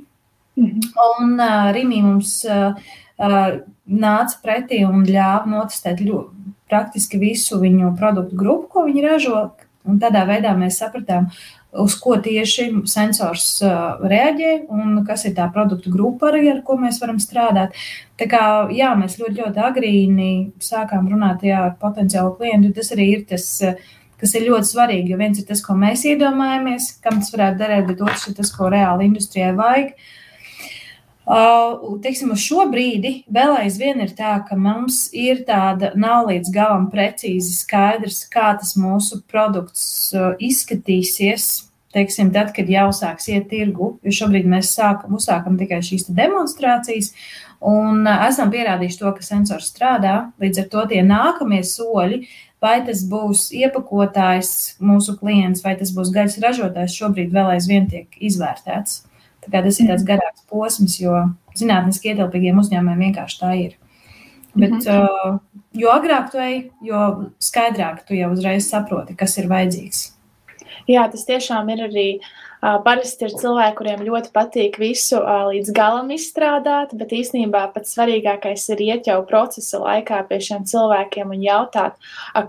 Mhm. 0.57 0.93
Un 1.21 1.37
uh, 1.37 1.69
Rīmī 1.75 2.01
mums 2.01 2.39
uh, 2.49 2.73
nāca 3.17 4.41
pretī 4.43 4.81
un 4.85 5.05
ļāva 5.05 5.45
notestēt 5.49 6.01
ļoti, 6.05 6.53
praktiski 6.67 7.19
visu 7.21 7.61
viņu 7.61 7.93
produktu 7.97 8.35
grupu, 8.35 8.67
ko 8.73 8.87
viņi 8.87 9.05
ražo. 9.05 9.45
Tādā 9.87 10.25
veidā 10.27 10.51
mēs 10.57 10.81
sapratām, 10.81 11.29
uz 11.79 11.93
ko 12.01 12.17
tieši 12.19 12.65
sensors 12.91 13.61
reaģē 13.63 14.67
un 14.73 14.97
kas 15.07 15.23
ir 15.29 15.35
tā 15.37 15.45
produktu 15.53 15.93
grupa, 15.93 16.27
arī, 16.31 16.49
ar 16.51 16.59
ko 16.67 16.75
mēs 16.81 16.99
varam 16.99 17.21
strādāt. 17.23 17.77
Tā 18.19 18.27
kā 18.27 18.41
jā, 18.75 18.91
mēs 18.99 19.15
ļoti, 19.21 19.39
ļoti 19.45 19.63
agrīni 19.63 20.31
sākām 20.59 21.07
runāt 21.07 21.47
jā, 21.47 21.69
ar 21.69 21.77
potenciālu 21.79 22.35
klientu. 22.35 22.73
Tas 22.75 22.91
arī 22.97 23.07
ir 23.13 23.25
tas, 23.31 23.47
kas 24.19 24.35
ir 24.35 24.49
ļoti 24.49 24.73
svarīgi. 24.73 25.13
Jo 25.13 25.21
viens 25.23 25.39
ir 25.39 25.47
tas, 25.47 25.63
ko 25.63 25.77
mēs 25.79 26.03
iedomājamies, 26.11 26.97
kam 26.99 27.21
tas 27.21 27.31
varētu 27.31 27.63
derēt, 27.63 27.87
bet 27.93 28.03
otrs 28.03 28.27
ir 28.27 28.35
tas, 28.41 28.51
ko 28.51 28.67
reāli 28.73 29.07
industrijai 29.07 29.55
vajag. 29.55 29.95
Uh, 29.95 30.26
teiksim, 32.03 32.29
uz 32.31 32.39
šo 32.39 32.63
brīdi 32.71 33.25
vēl 33.27 33.57
aizvien 33.59 33.99
ir 33.99 34.13
tā, 34.15 34.37
ka 34.47 34.55
mums 34.55 35.09
ir 35.11 35.41
tāda 35.47 35.91
nav 35.99 36.29
līdz 36.29 36.51
galam 36.55 36.85
precīzi 36.87 37.51
skaidrs, 37.51 38.21
kā 38.31 38.53
tas 38.55 38.77
mūsu 38.79 39.19
produkts 39.27 40.13
uh, 40.15 40.37
izskatīsies. 40.39 41.65
Teiksim, 41.91 42.29
tad, 42.31 42.53
kad 42.55 42.69
jau 42.71 42.87
sāks 42.95 43.27
iet 43.31 43.47
tirgu, 43.51 43.97
jo 44.03 44.13
šobrīd 44.13 44.47
mēs 44.47 44.71
sākam, 44.75 45.17
uzsākam 45.17 45.55
tikai 45.59 45.81
šīs 45.83 46.07
demonstrācijas, 46.15 47.11
un 47.59 48.07
uh, 48.07 48.23
esam 48.29 48.53
pierādījuši 48.53 49.01
to, 49.01 49.11
ka 49.17 49.27
sensors 49.27 49.67
strādā. 49.73 50.15
Līdz 50.39 50.63
ar 50.63 50.71
to 50.71 50.85
tie 50.93 51.03
nākamie 51.03 51.59
soļi, 51.67 52.21
vai 52.63 52.77
tas 52.87 53.03
būs 53.03 53.49
iepakotājs, 53.51 54.77
mūsu 54.79 55.19
klients, 55.19 55.65
vai 55.65 55.75
tas 55.75 55.91
būs 55.91 56.15
gaļas 56.15 56.39
ražotājs, 56.47 56.95
šobrīd 57.01 57.35
vēl 57.35 57.57
aizvien 57.57 57.91
tiek 57.91 58.15
izvērtēts. 58.15 59.01
Tā 59.51 59.61
tas 59.63 59.79
ir 59.79 59.89
tāds 59.89 60.05
garāks 60.07 60.45
posms, 60.49 60.97
jo 60.99 61.13
zinātniski 61.57 62.13
ietilpīgiem 62.13 62.59
uzņēmumiem 62.61 63.07
vienkārši 63.07 63.39
tā 63.41 63.53
ir. 63.57 63.77
Bet, 64.57 64.71
mm 64.71 64.79
-hmm. 64.79 65.33
uh, 65.33 65.39
jo 65.73 65.89
agrāk 65.93 66.31
tu 66.31 66.41
ej, 66.41 66.71
jo 66.81 67.31
skaidrāk 67.39 68.03
tu 68.07 68.13
jau 68.17 68.31
uzreiz 68.31 68.69
saproti, 68.69 69.15
kas 69.15 69.37
ir 69.37 69.47
vajadzīgs. 69.47 70.13
Jā, 70.87 71.07
tas 71.11 71.25
tiešām 71.25 71.69
ir 71.69 71.83
arī 71.87 72.07
uh, 72.17 72.46
Parasti 72.61 73.27
ir 73.27 73.35
cilvēki, 73.37 73.75
kuriem 73.77 73.99
ļoti 74.07 74.31
patīk 74.33 74.79
visu 74.81 75.19
līdz 75.21 75.69
galam 75.77 76.09
izstrādāt, 76.15 76.95
bet 76.97 77.13
īsnībā 77.13 77.67
pats 77.75 77.93
svarīgākais 77.93 78.63
ir 78.73 78.81
iet 78.81 79.09
jau 79.11 79.19
procesa 79.29 79.77
laikā 79.83 80.23
pie 80.29 80.39
šiem 80.41 80.65
cilvēkiem 80.65 81.35
un 81.35 81.43
jautāt, 81.45 81.99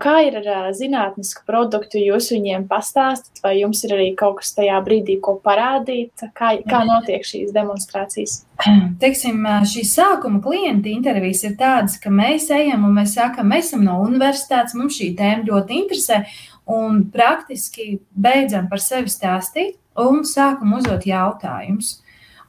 kā 0.01 0.15
ir 0.25 0.39
ar 0.41 0.71
zinātnisku 0.73 1.45
produktu, 1.45 2.01
jūs 2.01 2.31
viņiem 2.33 2.65
pastāstat, 2.71 3.43
vai 3.45 3.59
jums 3.59 3.83
ir 3.85 3.93
arī 3.99 4.09
kaut 4.17 4.39
kas 4.41 4.55
tajā 4.57 4.79
brīdī, 4.85 5.19
ko 5.21 5.37
parādīt, 5.43 6.25
kā, 6.33 6.55
kā 6.65 6.81
notiek 6.89 7.25
šīs 7.25 7.53
demonstrācijas. 7.53 8.39
Teiksim, 9.03 9.45
šīs 9.69 9.93
sākuma 9.93 10.41
klienta 10.43 10.89
intervijas 10.89 11.45
ir 11.45 11.53
tādas, 11.59 11.99
ka 12.01 12.09
mēs 12.09 12.49
ejam 12.55 12.87
un 12.89 12.97
mēs 12.97 13.13
sakām, 13.19 13.53
mēs 13.53 13.69
esam 13.69 13.85
no 13.85 13.99
universitātes, 14.07 14.73
mums 14.73 14.97
šī 14.97 15.13
tēma 15.19 15.45
ļoti 15.51 15.77
interesē, 15.83 16.23
un 16.69 17.05
praktiski 17.13 17.99
beidzam 18.13 18.67
par 18.69 18.81
sevi 18.83 19.13
stāstīt 19.13 19.77
un 20.05 20.23
sākam 20.27 20.77
uzdot 20.77 21.07
jautājumus. 21.09 21.97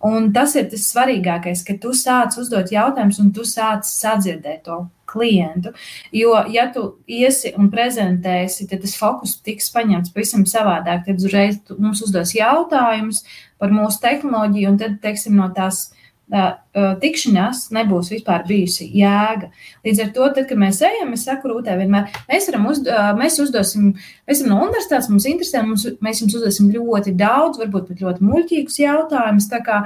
Un 0.07 0.31
tas 0.33 0.55
ir 0.57 0.71
tas 0.73 0.87
svarīgākais, 0.89 1.61
ka 1.67 1.77
tu 1.81 1.93
sāc 1.97 2.39
uzdot 2.41 2.73
jautājumus 2.73 3.19
un 3.21 3.35
tu 3.37 3.45
sāc 3.45 3.85
sadzirdēt 3.85 4.63
to 4.65 4.79
klientu. 5.11 5.75
Jo, 6.15 6.39
ja 6.49 6.69
tu 6.73 6.85
iesi 7.11 7.53
un 7.59 7.69
prezentēsi, 7.73 8.69
tad 8.71 8.85
tas 8.85 8.97
fokus 8.97 9.37
tiks 9.45 9.69
paņemts 9.75 10.15
pavisam 10.15 10.47
savādāk. 10.49 11.05
Tad 11.09 11.21
uzreiz 11.21 11.59
mums 11.77 12.01
uzdos 12.07 12.33
jautājumus 12.37 13.25
par 13.61 13.75
mūsu 13.75 14.01
tehnoloģiju, 14.01 14.73
un 14.73 14.81
tad, 14.81 14.97
teiksim, 15.05 15.37
no 15.37 15.51
tās 15.57 15.91
tikšanās 16.31 17.65
nebūs 17.75 18.11
vispār 18.15 18.45
bijusi 18.47 18.87
jēga. 18.95 19.51
Līdz 19.87 20.03
ar 20.05 20.11
to, 20.15 20.29
tad, 20.37 20.47
kad 20.51 20.61
mēs 20.61 20.81
ejam, 20.87 21.13
es 21.17 21.25
saku 21.27 21.51
Rūtē 21.51 21.75
vienmēr, 21.81 22.13
mēs, 22.31 22.51
uzd 22.71 22.91
mēs 23.19 23.39
uzdosim, 23.43 23.91
mēs 24.29 24.39
esam 24.39 24.53
no 24.53 24.61
universitātes, 24.67 25.11
mums 25.11 25.27
interesē, 25.31 25.65
mums, 25.67 25.87
mēs 26.05 26.23
jums 26.23 26.37
uzdosim 26.39 26.71
ļoti 26.75 27.17
daudz, 27.19 27.61
varbūt 27.63 27.91
pat 27.91 28.05
ļoti 28.05 28.29
muļķīgus 28.29 28.79
jautājumus. 28.85 29.51
Kā, 29.67 29.81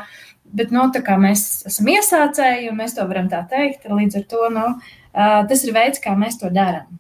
bet, 0.44 0.74
no, 0.74 0.88
nu, 0.90 1.04
kā 1.06 1.16
mēs 1.20 1.64
esam 1.70 1.88
iesācēji, 1.94 2.68
un 2.72 2.78
mēs 2.82 2.98
to 2.98 3.08
varam 3.08 3.30
tā 3.32 3.44
teikt, 3.50 3.88
līdz 3.88 4.20
ar 4.20 4.28
to, 4.34 4.44
no, 4.52 4.68
nu, 4.74 4.92
tas 5.48 5.64
ir 5.64 5.74
veids, 5.76 6.02
kā 6.04 6.16
mēs 6.18 6.40
to 6.42 6.52
darām. 6.52 6.92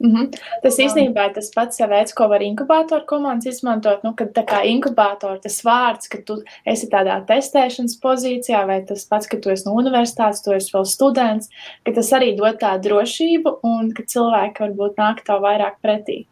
Mm 0.00 0.14
-hmm. 0.14 0.38
Tas 0.62 0.78
īstenībā 0.78 1.26
ir 1.28 1.34
tas 1.34 1.50
pats 1.54 1.80
veids, 1.80 2.14
ko 2.14 2.28
var 2.28 2.40
inkubātoru 2.40 3.04
komandas 3.06 3.46
izmantot. 3.46 4.02
Nu, 4.04 4.14
kad 4.16 4.32
tā 4.32 4.44
kā 4.44 4.62
inkubātori 4.64 5.40
tas 5.42 5.60
vārds, 5.64 6.08
ka 6.08 6.18
tu 6.26 6.42
esi 6.64 6.88
tādā 6.88 7.20
testēšanas 7.26 8.00
pozīcijā, 8.04 8.66
vai 8.66 8.80
tas 8.84 9.04
pats, 9.04 9.26
ka 9.26 9.36
tu 9.36 9.50
esi 9.50 9.68
no 9.68 9.74
universitātes, 9.74 10.42
tu 10.44 10.52
esi 10.52 10.72
vēl 10.72 10.86
students, 10.86 11.48
ka 11.84 11.92
tas 11.92 12.12
arī 12.12 12.36
dod 12.36 12.56
tādu 12.58 12.88
drošību 12.88 13.58
un 13.62 13.92
ka 13.92 14.02
cilvēki 14.02 14.60
varbūt 14.64 14.96
nāk 14.96 15.24
tev 15.24 15.40
vairāk 15.42 15.76
pretī. 15.82 16.26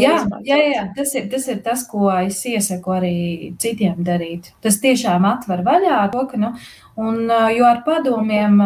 Jā, 0.00 0.16
jā, 0.42 0.56
jā, 0.58 0.80
tas 0.96 1.12
ir, 1.14 1.28
tas 1.30 1.44
ir 1.48 1.60
tas, 1.62 1.84
ko 1.86 2.08
es 2.10 2.40
iesaku 2.48 2.94
arī 2.96 3.16
citiem 3.62 4.00
darīt. 4.04 4.50
Tas 4.64 4.80
tiešām 4.82 5.26
atver 5.28 5.62
vaļā 5.66 6.00
to, 6.10 6.24
ka, 6.30 6.40
nu, 6.42 6.50
un, 6.98 7.20
jo 7.54 7.68
ar 7.68 7.84
padomiem 7.86 8.58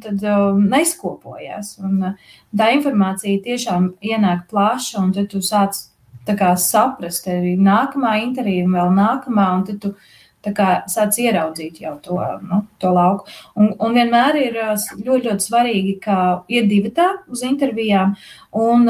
tad 0.00 0.24
neizkopojas. 0.62 1.74
Un 1.84 2.14
tā 2.56 2.70
informācija 2.72 3.42
tiešām 3.44 3.92
ienāk 4.00 4.46
plaša, 4.50 5.02
un 5.04 5.12
tad 5.16 5.28
tu 5.34 5.42
sāc 5.44 5.76
kā, 6.24 6.54
saprast, 6.56 7.28
arī 7.28 7.56
nākamā 7.60 8.16
intervija, 8.24 8.64
un 8.64 8.78
vēl 8.78 8.94
nākamā, 8.96 9.46
un 9.58 9.66
tad 9.68 9.84
tu 9.84 9.92
kā, 10.56 10.70
sāc 10.88 11.18
ieraudzīt 11.20 11.82
jau 11.82 11.98
to, 12.00 12.16
nu, 12.46 12.62
to 12.80 12.92
lauku. 12.96 13.28
Un, 13.60 13.74
un 13.76 13.98
vienmēr 13.98 14.40
ir 14.40 14.56
ļoti, 14.62 15.26
ļoti 15.28 15.46
svarīgi, 15.46 15.98
ka 16.00 16.16
ir 16.48 16.64
divi 16.70 16.92
tā 16.96 17.10
uz 17.28 17.44
intervijām. 17.44 18.16
Un, 18.56 18.88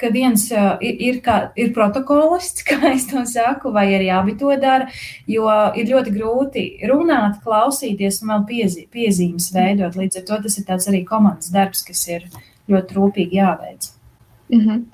ka 0.00 0.10
viens 0.14 0.46
ir, 0.52 0.94
ir, 1.08 1.20
kā, 1.24 1.36
ir 1.56 1.72
protokolists, 1.76 2.64
kā 2.68 2.94
es 2.94 3.08
to 3.10 3.24
saku, 3.28 3.72
vai 3.74 3.86
arī 3.96 4.10
abi 4.14 4.36
to 4.40 4.54
dara, 4.60 4.88
jo 5.30 5.48
ir 5.78 5.90
ļoti 5.90 6.14
grūti 6.14 6.64
runāt, 6.90 7.40
klausīties 7.44 8.22
un 8.22 8.34
vēl 8.34 8.46
piezī, 8.50 8.86
piezīmes 8.92 9.50
veidot. 9.54 9.98
Līdz 9.98 10.22
ar 10.22 10.28
to 10.30 10.40
tas 10.46 10.58
ir 10.58 10.68
tāds 10.70 10.88
arī 10.90 11.04
komandas 11.08 11.52
darbs, 11.54 11.84
kas 11.86 12.06
ir 12.08 12.26
ļoti 12.70 12.98
rūpīgi 12.98 13.40
jāveic. 13.40 13.92
Mm 14.48 14.60
-hmm. 14.60 14.84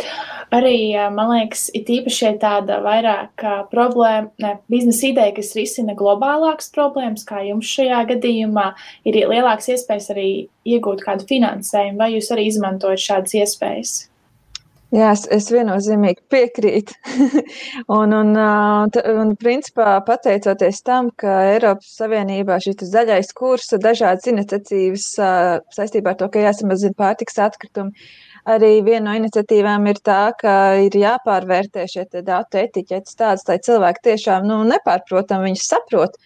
Arī 0.51 1.11
man 1.15 1.31
liekas, 1.31 1.71
ir 1.75 1.83
īpaši 1.83 2.39
tāda 2.39 2.81
vairāk 2.83 3.43
problēma, 3.71 4.31
ne, 4.39 4.59
biznesa 4.69 5.07
ideja, 5.07 5.35
kas 5.35 5.55
risina 5.57 5.95
globālākas 5.95 6.73
problēmas, 6.75 7.25
kā 7.25 7.43
jums 7.49 7.67
šajā 7.67 8.07
gadījumā, 8.07 8.73
ir 9.05 9.15
lielāks 9.15 9.69
iespējas 9.69 10.11
arī 10.11 10.49
iegūt 10.65 11.03
kādu 11.03 11.27
finansējumu, 11.27 11.99
vai 11.99 12.13
jūs 12.15 12.31
arī 12.31 12.47
izmantojat 12.47 12.99
šādas 12.99 13.35
iespējas? 13.35 14.10
Jā, 14.91 15.13
es, 15.15 15.21
es 15.31 15.47
viennozīmīgi 15.55 16.25
piekrītu. 16.35 16.95
un, 17.99 18.11
un, 18.17 18.33
un, 18.35 19.29
principā, 19.39 19.93
pateicoties 20.07 20.81
tam, 20.83 21.13
ka 21.21 21.37
Eiropas 21.53 21.93
Savienībā 22.01 22.57
šis 22.65 22.83
zaļais 22.91 23.31
kurs, 23.39 23.69
dažādas 23.85 24.27
iniciatīvas 24.33 25.07
saistībā 25.77 26.11
ar 26.11 26.19
to, 26.19 26.27
ka 26.35 26.43
jāsamazina 26.43 26.99
pārtiks 26.99 27.39
atkritumi, 27.39 28.11
arī 28.51 28.73
viena 28.83 29.13
no 29.13 29.17
iniciatīvām 29.21 29.87
ir 29.93 30.03
tā, 30.03 30.19
ka 30.43 30.57
ir 30.83 30.99
jāpārvērtē 30.99 31.87
šie 31.87 32.09
datu 32.27 32.59
etiķetes 32.65 33.15
tādas, 33.15 33.47
lai 33.47 33.61
cilvēki 33.63 34.09
tiešām 34.11 34.51
nu, 34.51 34.59
nepārprotam 34.73 35.47
viņus 35.47 35.71
saprot. 35.71 36.19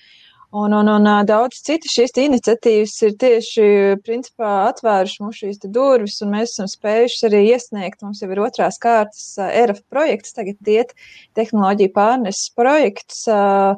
Un, 0.55 0.71
un, 0.71 0.87
un 0.87 1.09
daudz 1.27 1.59
citu 1.67 1.91
šīs 1.91 2.13
iniciatīvas 2.23 2.93
ir 3.03 3.15
tieši 3.19 3.65
principā, 4.07 4.53
atvēruši 4.69 5.25
mums 5.25 5.41
šīs 5.43 5.59
durvis, 5.65 6.21
un 6.23 6.31
mēs 6.37 6.53
esam 6.53 6.69
spējuši 6.71 7.25
arī 7.27 7.41
iesniegt. 7.49 8.05
Mums 8.07 8.23
jau 8.23 8.29
ir 8.31 8.43
otrās 8.45 8.79
kārtas 8.79 9.25
ERF 9.43 9.83
projekts, 9.91 10.37
tagad 10.37 10.71
iet 10.71 10.95
tehnoloģiju 11.35 11.91
pārneses 11.99 12.53
projekts. 12.55 13.25
Uh, 13.27 13.75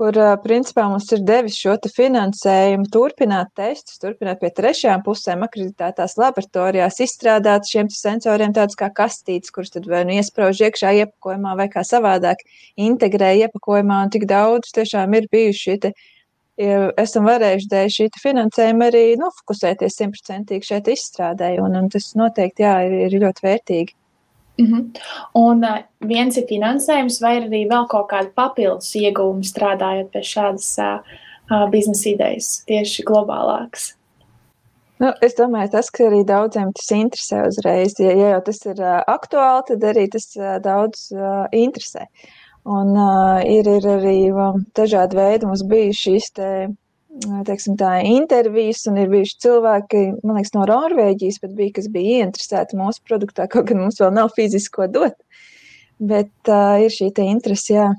kur 0.00 0.16
principā 0.40 0.86
mums 0.88 1.10
ir 1.12 1.20
devis 1.28 1.58
šo 1.60 1.74
finansējumu, 1.92 2.86
turpināt 2.94 3.50
testus, 3.58 3.98
turpināt 4.00 4.40
pie 4.40 4.48
trešajām 4.56 5.02
pusēm, 5.04 5.44
akreditētās 5.44 6.16
laboratorijās, 6.16 7.02
izstrādāt 7.04 7.68
šiem 7.68 7.90
sensoriem 7.92 8.54
tādus 8.56 8.78
kā 8.80 8.88
kastītes, 8.96 9.52
kurus 9.52 9.74
tad 9.74 9.90
vai 9.90 10.06
nu 10.08 10.16
iesprāž 10.16 10.62
iekšā 10.70 10.94
iepakojumā, 11.02 11.52
vai 11.60 11.68
kā 11.68 11.84
savādāk 11.84 12.40
integrē 12.80 13.34
iepakojumā, 13.42 14.00
un 14.06 14.14
tik 14.14 14.24
daudz 14.30 14.72
tiešām 14.78 15.20
ir 15.20 15.28
bijuši 15.36 15.60
šie 15.66 15.76
te, 15.84 15.92
esam 17.04 17.28
varējuši 17.28 17.70
dēļ 17.76 17.94
šī 17.98 18.10
finansējuma 18.24 18.88
arī 18.88 19.04
nofokusēties 19.20 20.00
simtprocentīgi 20.00 20.72
šeit 20.72 20.88
izstrādē, 20.96 21.58
un, 21.60 21.76
un 21.76 21.92
tas 21.92 22.12
noteikti 22.16 22.64
jā, 22.64 22.76
ir, 22.88 22.96
ir 23.10 23.20
ļoti 23.20 23.50
vērtīgi. 23.50 23.99
-hmm. 24.58 25.00
Un 25.34 25.64
uh, 25.64 25.78
viens 26.00 26.36
ir 26.36 26.46
finansējums, 26.48 27.20
vai 27.22 27.36
arī 27.40 27.64
vēl 27.68 27.86
kaut 27.88 28.10
kāda 28.10 28.30
papildus 28.34 28.94
ieguvuma 28.94 29.42
strādājot 29.42 30.10
pie 30.12 30.22
šādas 30.22 30.74
uh, 30.78 31.66
biznesa 31.70 32.08
idejas, 32.10 32.64
tieši 32.66 33.04
globālākas. 33.04 33.94
Nu, 35.00 35.14
es 35.24 35.32
domāju, 35.38 35.70
tas, 35.72 35.88
ka 35.90 36.04
arī 36.10 36.20
daudziem 36.28 36.74
tas 36.76 36.90
interesē 36.92 37.46
uzreiz. 37.48 37.94
Ja, 37.98 38.12
ja 38.12 38.34
jau 38.34 38.40
tas 38.50 38.60
ir 38.66 38.82
uh, 38.84 39.00
aktuāli, 39.08 39.62
tad 39.70 39.86
arī 39.92 40.04
tas 40.12 40.26
uh, 40.36 40.58
daudz 40.60 41.06
uh, 41.16 41.46
interesē. 41.56 42.04
Un 42.68 42.92
uh, 42.92 43.40
ir, 43.48 43.64
ir 43.64 43.86
arī 43.88 44.18
um, 44.28 44.60
dažādi 44.76 45.16
veidi, 45.16 45.48
mums 45.48 45.64
bija 45.64 45.96
šīs 45.96 46.28
te, 46.36 46.50
teiksim, 47.46 47.76
tā, 47.80 47.96
intervijas, 48.06 48.84
un 48.90 49.00
ir 49.02 49.10
bijuši 49.12 49.38
cilvēki, 49.46 50.02
man 50.22 50.38
liekas, 50.38 50.54
no 50.56 50.66
Norvēģijas, 50.70 51.40
bet 51.42 51.56
bija, 51.58 51.76
kas 51.80 51.88
bija 51.92 52.20
ieinteresēti 52.20 52.78
mūsu 52.78 53.02
produktā, 53.08 53.48
kaut 53.50 53.70
gan 53.70 53.82
mums 53.84 53.98
vēl 54.02 54.14
nav 54.14 54.30
fizisko 54.36 54.86
dot. 54.92 55.18
Bet 56.00 56.32
uh, 56.48 56.78
ir 56.80 56.94
šī 56.94 57.10
interese, 57.26 57.74
jā. 57.74 57.90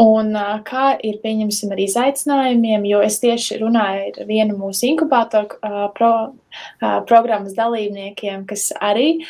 Un 0.00 0.32
kā 0.64 0.94
ir 1.04 1.18
pieņemsim 1.20 1.72
ar 1.74 1.80
izaicinājumiem, 1.84 2.86
jo 2.88 3.02
es 3.04 3.18
tieši 3.20 3.58
runāju 3.60 4.06
ar 4.22 4.24
vienu 4.24 4.56
mūsu 4.56 4.86
inkubātoru 4.88 5.58
pro, 5.92 6.12
programmas 7.10 7.52
dalībniekiem, 7.58 8.46
kas 8.48 8.70
arī 8.80 9.20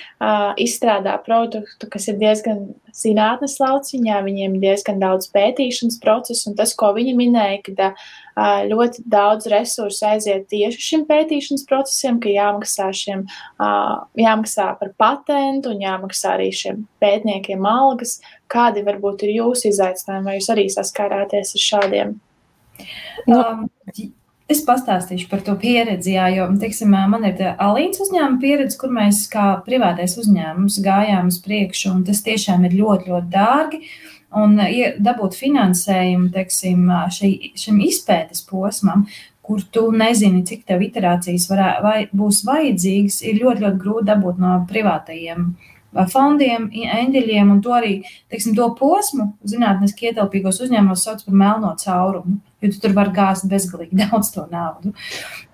izstrādā 0.62 1.16
produktu, 1.26 1.90
kas 1.90 2.06
ir 2.12 2.20
diezgan 2.22 2.68
zinātnes 2.94 3.58
lauciņā, 3.58 4.22
viņiem 4.22 4.54
ir 4.54 4.64
diezgan 4.68 5.02
daudz 5.02 5.32
pētīšanas 5.34 5.98
procesu, 6.04 6.52
un 6.52 6.56
tas, 6.60 6.76
ko 6.78 6.92
viņi 6.94 7.16
minēja, 7.18 7.58
ka 7.66 7.90
ļoti 8.36 9.04
daudz 9.12 9.46
resursu 9.52 10.06
aiziet 10.08 10.48
tieši 10.52 10.80
šim 10.80 11.04
pētīšanas 11.08 11.66
procesam, 11.68 12.20
ka 12.22 12.32
jāmaksā, 12.32 12.88
šiem, 12.96 13.26
jāmaksā 14.18 14.68
par 14.80 14.94
patentu 14.98 15.74
un 15.74 15.84
jāmaksā 15.84 16.36
arī 16.38 16.50
šiem 16.56 16.86
pētniekiem 17.02 17.66
algas. 17.68 18.20
Kādi 18.52 18.84
varbūt 18.86 19.26
ir 19.26 19.36
jūsu 19.36 19.70
izaicinājumi, 19.72 20.28
vai 20.28 20.38
jūs 20.38 20.50
arī 20.52 20.66
saskārāties 20.72 21.54
ar 21.56 21.66
šādiem? 21.68 22.18
Nu, 23.28 23.38
um, 23.38 23.70
Es 24.52 24.60
pastāstīšu 24.66 25.28
par 25.30 25.40
to 25.46 25.54
pieredzi, 25.56 26.16
jā, 26.16 26.26
jo, 26.34 26.46
teiksim, 26.60 26.92
man 26.92 27.24
ir 27.24 27.38
Alīnas 27.62 28.02
uzņēmuma 28.04 28.40
pieredze, 28.42 28.76
kur 28.80 28.90
mēs 28.92 29.22
kā 29.32 29.46
privātais 29.64 30.16
uzņēmums 30.20 30.80
gājām 30.84 31.30
uz 31.30 31.38
priekšu, 31.44 31.92
un 31.94 32.02
tas 32.08 32.20
tiešām 32.26 32.66
ir 32.68 32.74
ļoti, 32.76 33.12
ļoti 33.12 33.30
dārgi. 33.32 33.80
Un 34.40 34.56
ja 34.72 34.92
dabūt 35.02 35.36
finansējumu, 35.36 36.30
teiksim, 36.32 36.86
šai, 37.12 37.32
šim 37.58 37.82
izpētes 37.84 38.44
posmam, 38.48 39.04
kur 39.42 39.60
tu 39.74 39.88
nezini, 39.92 40.44
cik 40.48 40.64
tev 40.68 40.84
iterācijas 40.86 41.48
varē, 41.50 41.68
vai 41.84 41.96
būs 42.14 42.44
vajadzīgas, 42.48 43.20
ir 43.26 43.42
ļoti, 43.42 43.64
ļoti 43.66 43.82
grūti 43.82 44.08
dabūt 44.08 44.40
no 44.42 44.56
privātajiem 44.70 45.52
fondiem, 46.08 46.70
eņģeļiem, 46.72 47.50
un 47.52 47.58
to 47.60 47.74
arī, 47.76 47.98
teiksim, 48.32 48.54
to 48.56 48.70
posmu 48.78 49.34
zinātniski 49.44 50.08
ietilpīgos 50.08 50.62
uzņēmumos 50.64 51.04
sauc 51.04 51.26
par 51.26 51.36
melno 51.36 51.74
caurumu 51.76 52.38
jo 52.62 52.70
tu 52.72 52.80
tur 52.82 52.94
var 52.96 53.10
gāzt 53.14 53.48
bezgalīgi 53.50 53.98
daudz 54.04 54.32
to 54.34 54.46
naudu. 54.52 54.92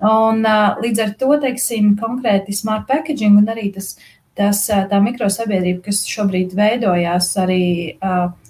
Un, 0.04 0.44
līdz 0.82 1.04
ar 1.04 1.14
to, 1.20 1.32
teiksim, 1.42 1.94
konkrēti 2.00 2.56
smart 2.56 2.88
packaging 2.90 3.40
un 3.40 3.48
arī 3.52 3.70
tas, 3.74 3.94
tas 4.38 4.66
tā 4.68 5.00
mikrosabiedrība, 5.02 5.86
kas 5.88 6.04
šobrīd 6.08 6.54
veidojās 6.58 7.32
arī 7.42 7.64
uh, 7.96 8.28
uh, 8.28 8.47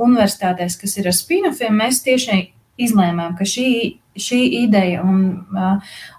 universitātēs, 0.00 0.78
kas 0.80 0.96
ir 1.00 1.10
ar 1.10 1.16
spin-offiem, 1.16 1.76
mēs 1.80 2.02
tieši 2.06 2.40
izlēmām, 2.80 3.36
ka 3.38 3.48
šī 3.48 3.70
šī 4.20 4.38
ideja 4.64 5.02
un, 5.06 5.20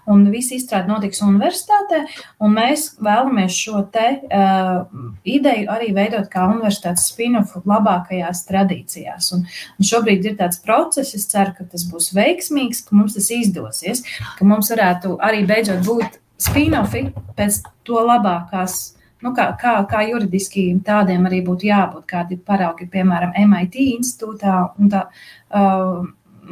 un 0.08 0.22
visa 0.32 0.54
izstrāde 0.56 0.88
notiks 0.90 1.20
universitātē, 1.24 2.02
un 2.42 2.54
mēs 2.56 2.86
vēlamies 3.02 3.56
šo 3.64 3.82
te 3.92 4.06
uh, 4.22 4.86
ideju 5.28 5.68
arī 5.72 5.92
veidot 5.96 6.30
kā 6.32 6.46
universitātes 6.50 7.10
spin-offu 7.12 7.62
labākajās 7.68 8.44
tradīcijās. 8.48 9.32
Un, 9.36 9.44
un 9.44 9.88
šobrīd 9.88 10.30
ir 10.30 10.38
tāds 10.40 10.62
process, 10.64 11.14
es 11.18 11.28
ceru, 11.30 11.54
ka 11.58 11.68
tas 11.68 11.84
būs 11.88 12.12
veiksmīgs, 12.16 12.84
ka 12.88 12.96
mums 12.96 13.18
tas 13.18 13.28
izdosies, 13.34 14.04
ka 14.38 14.48
mums 14.48 14.72
varētu 14.72 15.18
arī 15.22 15.44
beidzot 15.48 15.84
būt 15.86 16.18
spin-offi 16.42 17.10
pēc 17.36 17.62
to 17.86 18.02
labākās 18.02 18.94
nu, 19.22 19.32
kā, 19.36 19.48
kā, 19.60 19.74
kā 19.90 20.04
juridiski 20.08 20.68
tādiem 20.86 21.26
arī 21.30 21.42
būtu 21.46 21.68
jābūt, 21.70 22.06
kādi 22.10 22.38
paraugi, 22.42 22.90
piemēram, 22.92 23.34
MIT 23.48 23.78
institūtā 23.98 24.56
un 24.78 24.92
tā, 24.92 25.06
uh, 25.54 26.00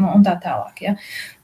un 0.00 0.26
tā 0.26 0.37
tālāk. 0.42 0.85
Ja. 0.87 0.98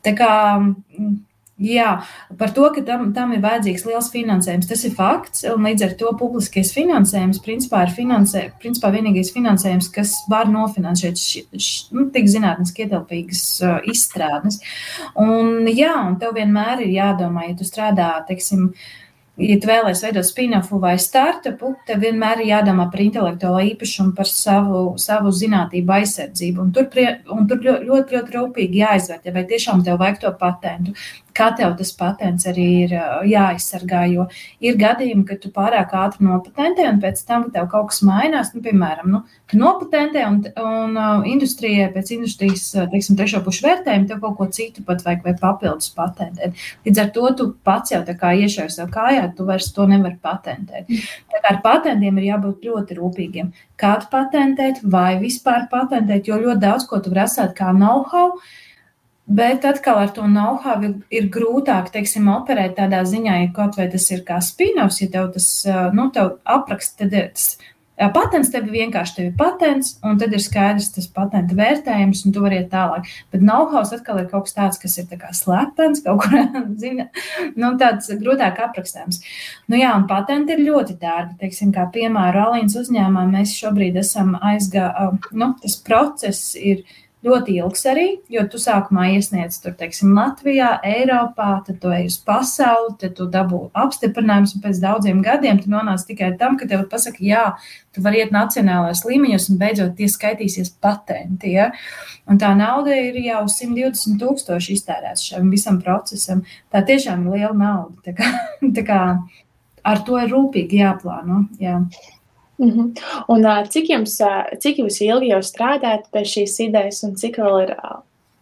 Tā 0.07 0.17
kā, 0.19 0.35
mm, 0.59 1.17
Jā, 1.57 2.03
par 2.37 2.51
to, 2.53 2.67
ka 2.69 2.83
tam, 2.85 3.07
tam 3.17 3.31
ir 3.33 3.41
vajadzīgs 3.41 3.87
liels 3.89 4.11
finansējums, 4.12 4.67
tas 4.69 4.83
ir 4.85 4.93
fakts. 4.93 5.47
Līdz 5.49 5.87
ar 5.87 5.95
to 5.97 6.11
publiskais 6.21 6.69
finansējums 6.77 7.41
principā 7.41 7.87
ir 7.87 7.95
finansē, 7.97 8.43
principā 8.61 8.91
vienīgais 8.93 9.31
finansējums, 9.33 9.89
kas 9.95 10.12
var 10.29 10.51
nofinansēt 10.53 11.17
š, 11.17 11.47
š, 11.57 11.71
nu, 11.97 12.11
tik 12.12 12.29
zinātniski 12.29 12.85
ietilpīgas 12.85 13.47
uh, 13.65 13.79
izstrādes. 13.89 14.61
Un, 15.17 15.65
jā, 15.73 15.95
un 16.03 16.21
tev 16.21 16.37
vienmēr 16.37 16.85
ir 16.85 16.93
jādomā, 16.99 17.49
ja 17.49 17.57
tu 17.57 17.65
strādā, 17.65 18.11
teiksim, 18.29 18.69
uh, 18.69 19.06
ja 19.37 19.59
tu 19.61 19.68
vēlēsies 19.68 20.05
veidot 20.07 20.29
spin-offu 20.29 20.81
vai 20.81 20.94
startupu, 21.03 21.75
tev 21.88 22.01
vienmēr 22.05 22.42
ir 22.42 22.53
jādomā 22.55 22.88
par 22.92 23.03
intelektuālo 23.05 23.61
īpašumu, 23.72 24.14
par 24.16 24.31
savu, 24.31 24.83
savu 25.01 25.33
zinātnību 25.35 25.96
aizsardzību. 25.99 26.64
Un 26.64 26.72
tur, 26.77 26.88
prie, 26.92 27.09
un 27.33 27.46
tur 27.51 27.61
ļoti, 27.61 27.90
ļoti, 27.90 28.16
ļoti 28.16 28.37
rūpīgi 28.38 28.83
jāizvērtē, 28.83 29.35
vai 29.37 29.46
tiešām 29.53 29.85
tev 29.87 30.01
vajag 30.03 30.22
to 30.25 30.35
patentu 30.40 30.96
kā 31.37 31.51
tev 31.57 31.75
tas 31.79 31.92
patents 31.96 32.46
arī 32.49 32.66
ir 32.87 32.94
jāaizsargā. 33.29 34.03
Jo 34.12 34.27
ir 34.64 34.79
gadījumi, 34.81 35.27
ka 35.29 35.37
tu 35.40 35.51
pārāk 35.55 35.92
ātri 35.96 36.27
nopatentē, 36.27 36.87
un 36.90 37.01
pēc 37.03 37.22
tam, 37.29 37.46
kad 37.46 37.59
tev 37.59 37.68
kaut 37.72 37.90
kas 37.92 38.03
mainās, 38.07 38.53
nu, 38.55 38.62
piemēram, 38.64 39.12
nu, 39.12 39.22
tu 39.51 39.61
nopatentē, 39.61 40.25
un, 40.31 40.40
un 40.62 40.96
uh, 41.01 41.27
industrijai 41.29 41.90
pēc 41.94 42.12
industrijas, 42.16 42.66
teiksim, 42.92 43.18
trešo 43.18 43.42
pušu 43.46 43.66
vērtējumu 43.66 44.11
tev 44.11 44.22
kaut 44.25 44.37
ko 44.40 44.49
citu 44.59 44.85
pat 44.87 45.05
vajag 45.07 45.25
vai 45.27 45.37
papildus 45.40 45.92
patentēt. 45.96 46.66
Līdz 46.87 47.03
ar 47.05 47.12
to 47.14 47.31
tu 47.38 47.49
pats 47.66 47.94
jau 47.94 48.03
tā 48.07 48.16
kā 48.18 48.33
iešauj 48.40 48.72
sev 48.79 48.90
kājā, 48.94 49.29
tu 49.37 49.46
vairs 49.49 49.70
to 49.77 49.87
nevari 49.90 50.18
patentēt. 50.22 50.90
Tā 51.33 51.42
kā 51.42 51.55
ar 51.55 51.62
patentiem 51.64 52.20
ir 52.20 52.31
jābūt 52.33 52.66
ļoti 52.66 52.99
rūpīgiem. 52.99 53.53
Kādu 53.81 54.09
patentēt, 54.12 54.81
vai 54.83 55.16
vispār 55.20 55.66
patentēt, 55.72 56.29
jo 56.31 56.38
ļoti 56.40 56.62
daudz 56.62 56.87
ko 56.88 57.03
tu 57.03 57.12
vari 57.12 57.27
atstāt 57.27 57.53
kā 57.59 57.72
know-how. 57.77 58.38
Bet 59.27 59.65
atkal 59.67 59.99
ar 60.05 60.12
to 60.15 60.27
know-how 60.31 60.79
ir, 60.87 61.31
grūtāk, 61.35 61.91
teiksim, 61.95 62.29
operēt 62.31 62.77
tādā 62.79 63.01
ziņā, 63.03 63.41
ja 63.43 63.55
kaut 63.55 63.75
vai 63.79 63.89
tas 63.91 64.07
ir 64.15 64.23
kā 64.27 64.39
spin-offs, 64.39 65.01
ja 65.03 65.11
tev 65.11 65.33
tas, 65.35 65.49
nu, 65.97 66.11
tev 66.15 66.37
apraksts, 66.47 66.95
tad 67.01 67.17
tas 67.17 67.57
Patents 67.97 68.51
tev 68.53 68.67
vienkārši 68.69 69.15
tev 69.17 69.29
ir 69.31 69.37
patents, 69.39 69.95
un 70.05 70.19
tad 70.21 70.35
ir 70.37 70.43
skaidrs 70.45 70.91
tas 70.93 71.07
patenta 71.09 71.57
vērtējums, 71.57 72.27
un 72.27 72.35
tu 72.35 72.43
vari 72.45 72.59
iet 72.61 72.69
tālāk. 72.69 73.09
Bet 73.33 73.41
know-how 73.41 73.81
atkal 73.81 74.21
ir 74.21 74.27
kaut 74.29 74.45
kas 74.45 74.57
tāds, 74.59 74.81
kas 74.83 74.99
ir 75.01 75.07
kā 75.09 75.31
slepens, 75.33 76.03
kaut 76.05 76.27
kur 76.27 76.37
zina, 76.77 77.09
nu, 77.57 77.73
tāds 77.81 78.12
grūtāk 78.21 78.61
aprakstāms. 78.67 79.23
Nu, 79.73 79.79
jā, 79.81 79.95
un 79.97 80.05
patenti 80.11 80.53
ir 80.53 80.67
ļoti 80.67 80.99
dārgi. 81.01 81.39
Teiksim, 81.41 81.73
kā 81.73 81.87
piemēram, 81.95 82.51
Alīnas 82.51 82.77
uzņēmumā 82.83 83.25
mēs 83.33 83.57
šobrīd 83.57 83.97
esam 84.03 84.37
aizgājuši, 84.45 85.33
nu, 85.41 85.51
tas 85.65 85.81
process 85.89 86.53
ir 86.61 86.85
ļoti 87.27 87.57
ilgs 87.61 87.83
arī, 87.91 88.07
jo 88.33 88.45
tu 88.51 88.61
sākumā 88.62 89.09
iesniedz 89.17 89.59
tur, 89.62 89.75
teiksim, 89.79 90.12
Latvijā, 90.17 90.77
Eiropā, 90.87 91.49
tad 91.67 91.81
tu 91.83 91.91
ej 91.95 92.09
uz 92.11 92.19
pasauli, 92.27 92.95
tad 93.01 93.17
tu 93.19 93.27
dabū 93.31 93.67
apstiprinājumus, 93.77 94.55
un 94.57 94.65
pēc 94.65 94.81
daudziem 94.83 95.23
gadiem 95.27 95.61
tu 95.62 95.73
nonāc 95.73 96.07
tikai 96.07 96.33
tam, 96.41 96.59
ka 96.61 96.69
tev 96.71 96.87
pasaka, 96.93 97.23
jā, 97.25 97.45
tu 97.97 98.05
vari 98.05 98.23
iet 98.23 98.35
nacionālais 98.35 99.03
līmeņos, 99.09 99.49
un 99.51 99.61
beidzot 99.61 99.97
tie 99.99 100.09
skaitīsies 100.12 100.75
patenti. 100.85 101.55
Ja? 101.57 101.71
Un 102.31 102.41
tā 102.43 102.53
nauda 102.59 102.95
ir 102.95 103.17
jau 103.25 103.45
120 103.51 104.21
tūkstoši 104.21 104.77
iztērēts 104.77 105.31
šim 105.31 105.51
visam 105.53 105.81
procesam. 105.83 106.45
Tā 106.73 106.85
tiešām 106.87 107.27
ir 107.27 107.41
liela 107.41 107.57
nauda. 107.57 107.97
Tā 108.07 108.17
kā, 108.19 108.31
tā 108.77 108.87
kā 108.87 109.01
ar 109.87 110.05
to 110.07 110.21
ir 110.21 110.33
rūpīgi 110.35 110.83
jāplāno. 110.83 111.47
Jā. 111.62 111.81
Mm 112.59 112.71
-hmm. 112.71 113.01
Un 113.29 113.69
cik 113.69 113.90
jums, 113.90 114.21
cik 114.59 114.79
jūs 114.79 115.01
ilgi 115.05 115.29
jau 115.29 115.42
strādājat 115.42 116.11
pie 116.12 116.25
šīs 116.25 116.61
idejas, 116.61 117.03
un 117.05 117.14
cik 117.14 117.37
vēl 117.37 117.62
ir 117.62 117.77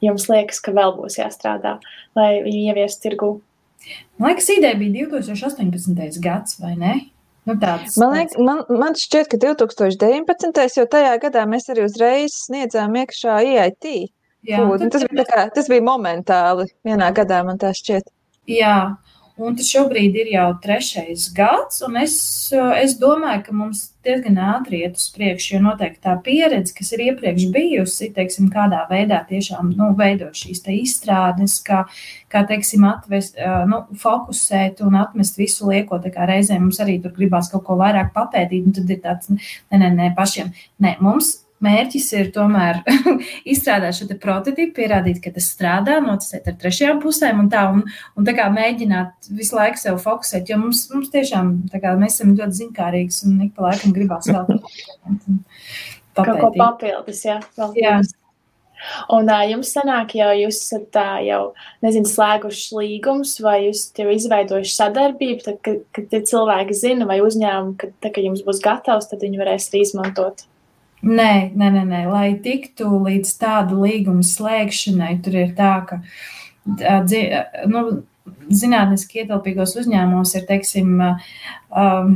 jums 0.00 0.28
liekas, 0.28 0.60
ka 0.60 0.72
vēl 0.72 0.94
būs 0.96 1.18
jāstrādā, 1.18 1.78
lai 2.14 2.42
viņu 2.44 2.70
ieviestu 2.70 3.08
tirgu? 3.08 3.40
Man 4.18 4.30
liekas, 4.30 4.48
ideja 4.48 4.74
bija 4.78 5.08
2018. 5.08 6.20
gads, 6.22 6.60
vai 6.60 6.76
ne? 6.76 6.94
Nu, 7.44 7.58
tāds, 7.60 7.98
man, 8.00 8.14
liek, 8.16 8.32
man, 8.40 8.62
man 8.72 8.94
šķiet, 8.96 9.28
ka 9.28 9.36
2019. 9.36 10.78
jo 10.78 10.86
tajā 10.88 11.18
gadā 11.20 11.44
mēs 11.44 11.68
arī 11.68 11.84
uzreiz 11.84 12.32
sniedzām 12.46 12.94
iekšā 13.02 13.40
IIT. 13.44 13.88
Jā, 14.48 14.60
tas, 14.92 15.04
bija 15.10 15.24
kā, 15.28 15.42
tas 15.52 15.68
bija 15.68 15.84
momentāli 15.84 16.66
vienā 16.84 17.10
gadā, 17.16 17.42
man 17.44 17.60
tā 17.60 17.72
šķiet. 17.76 18.08
Jā, 18.48 18.96
Un 19.34 19.56
tas 19.58 19.66
šobrīd 19.66 20.14
ir 20.14 20.28
jau 20.30 20.44
trešais 20.62 21.24
gads, 21.34 21.80
un 21.82 21.96
es, 21.98 22.14
es 22.78 22.92
domāju, 23.00 23.40
ka 23.48 23.54
mums 23.58 23.80
diezgan 24.06 24.36
ātri 24.38 24.84
iet 24.84 24.94
uz 25.00 25.08
priekšu, 25.10 25.56
jo 25.56 25.62
noteikti 25.64 26.04
tā 26.06 26.14
pieredze, 26.22 26.70
kas 26.76 26.92
ir 26.94 27.02
iepriekš 27.08 27.48
bijusi, 27.50 28.12
teiksim, 28.14 28.46
kādā 28.54 28.84
veidā 28.86 29.24
tiešām 29.26 29.72
nu, 29.74 29.90
veidot 29.98 30.38
šīs 30.38 30.62
izstrādes, 30.76 31.56
kā, 31.66 31.82
kā 32.30 32.44
teiksim, 32.46 32.86
atvest, 32.86 33.40
nu, 33.70 33.82
fokusēt 33.98 34.84
un 34.86 35.00
atmest 35.02 35.40
visu 35.40 35.66
lieko, 35.66 35.98
reizēm 35.98 36.68
mums 36.68 36.78
arī 36.84 37.00
tur 37.02 37.16
gribās 37.18 37.50
kaut 37.50 37.66
ko 37.66 37.80
vairāk 37.82 38.14
papētīt, 38.14 38.70
un 38.70 38.78
tad 38.78 38.94
ir 38.94 39.02
tāds, 39.02 39.34
nē, 39.34 39.82
nē, 39.82 39.90
nē, 39.98 40.12
pašiem, 40.14 40.54
nē, 40.78 41.00
mums 41.02 41.40
mērķis 41.64 42.08
ir 42.18 42.30
tomēr 42.34 42.82
izstrādāt 43.52 43.98
šo 43.98 44.08
prototipu, 44.20 44.74
pierādīt, 44.78 45.20
ka 45.24 45.32
tas 45.34 45.48
strādā, 45.54 45.98
noticēt 46.04 46.50
ar 46.50 46.58
trešajām 46.60 47.02
pusēm 47.02 47.44
un 47.44 47.50
tā, 47.52 47.64
un, 47.74 47.84
un 48.18 48.28
tā 48.28 48.36
kā 48.36 48.50
mēģināt 48.52 49.32
visu 49.34 49.58
laiku 49.58 49.80
sev 49.80 50.00
fokusēt, 50.04 50.52
jo 50.52 50.60
mums, 50.60 50.86
mums 50.94 51.12
tiešām, 51.14 51.54
tā 51.72 51.82
kā 51.82 51.94
mēs 52.00 52.20
esam 52.20 52.36
ļoti 52.38 52.60
zinkārīgs 52.62 53.24
un 53.28 53.40
ik 53.48 53.54
pa 53.56 53.70
laikam 53.70 53.96
gribās 53.96 54.30
vēl 54.30 54.52
kaut 56.14 56.36
ko 56.40 56.52
papildus, 56.54 57.24
jā. 57.26 57.40
jā. 57.78 57.96
Un 59.14 59.30
uh, 59.32 59.42
jums 59.48 59.70
sanāk, 59.72 60.12
jau 60.18 60.30
jūs 60.36 60.58
esat 60.60 60.98
uh, 61.00 61.18
jau, 61.24 61.42
nezinu, 61.84 62.08
slēguši 62.10 62.78
līgumus, 62.78 63.36
vai 63.44 63.56
jūs 63.66 63.86
jau 63.96 64.10
izveidojuši 64.12 64.74
sadarbību, 64.74 65.40
tad, 65.46 65.60
kad, 65.64 65.78
kad 65.96 66.10
tie 66.10 66.20
cilvēki 66.28 66.76
zina, 66.76 67.08
vai 67.08 67.20
uzņēmumi, 67.24 67.78
ka, 67.80 67.90
tā, 68.04 68.12
ka 68.14 68.24
jums 68.24 68.44
būs 68.46 68.60
gatavs, 68.64 69.08
tad 69.10 69.24
viņi 69.24 69.40
varēs 69.40 69.70
arī 69.72 69.84
izmantot. 69.86 70.44
Nē, 71.04 71.52
nē, 71.52 71.68
nē, 71.68 71.84
nē, 71.84 72.02
lai 72.08 72.28
tiktu 72.40 72.88
līdz 73.04 73.32
tādu 73.40 73.82
līgumu 73.84 74.24
slēgšanai, 74.24 75.18
tur 75.24 75.36
ir 75.36 75.52
tā, 75.58 75.74
ka 75.88 76.00
nu, 77.68 77.82
zinātniski 78.48 79.20
ietilpīgos 79.22 79.76
uzņēmumos 79.82 80.32
ir, 80.38 80.46
teiksim, 80.48 80.94
um, 81.04 82.14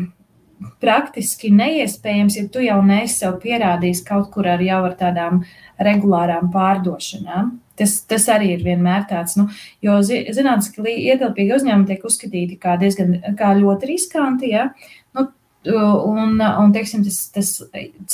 praktiski 0.83 1.51
neiespējams, 1.55 2.37
ja 2.39 2.49
tu 2.53 2.63
jau 2.65 2.81
nesi 2.87 3.21
sev 3.21 3.39
pierādījis 3.43 4.03
kaut 4.07 4.31
kur 4.35 4.49
ar 4.51 4.63
jau 4.65 4.81
ar 4.89 4.97
tādām 4.99 5.43
regulārām 5.79 6.51
pārdošanām. 6.55 7.59
Tas, 7.79 7.93
tas 8.11 8.25
arī 8.35 8.57
ir 8.57 8.65
vienmēr 8.67 9.05
tāds, 9.07 9.37
nu, 9.39 9.47
jo 9.85 10.01
zinātniski 10.03 10.83
ietilpīgi 11.13 11.55
uzņēmumi 11.55 11.87
tiek 11.87 12.07
uzskatīti 12.09 12.57
kā 12.59 12.75
diezgan 12.81 13.37
kā 13.39 13.53
ļoti 13.61 13.93
riskanti. 13.93 14.51
Ja? 14.51 14.65
Nu, 14.73 14.98
Un, 15.69 16.39
un 16.41 16.71
teiksim, 16.73 17.03
tas, 17.05 17.19
tas 17.35 17.49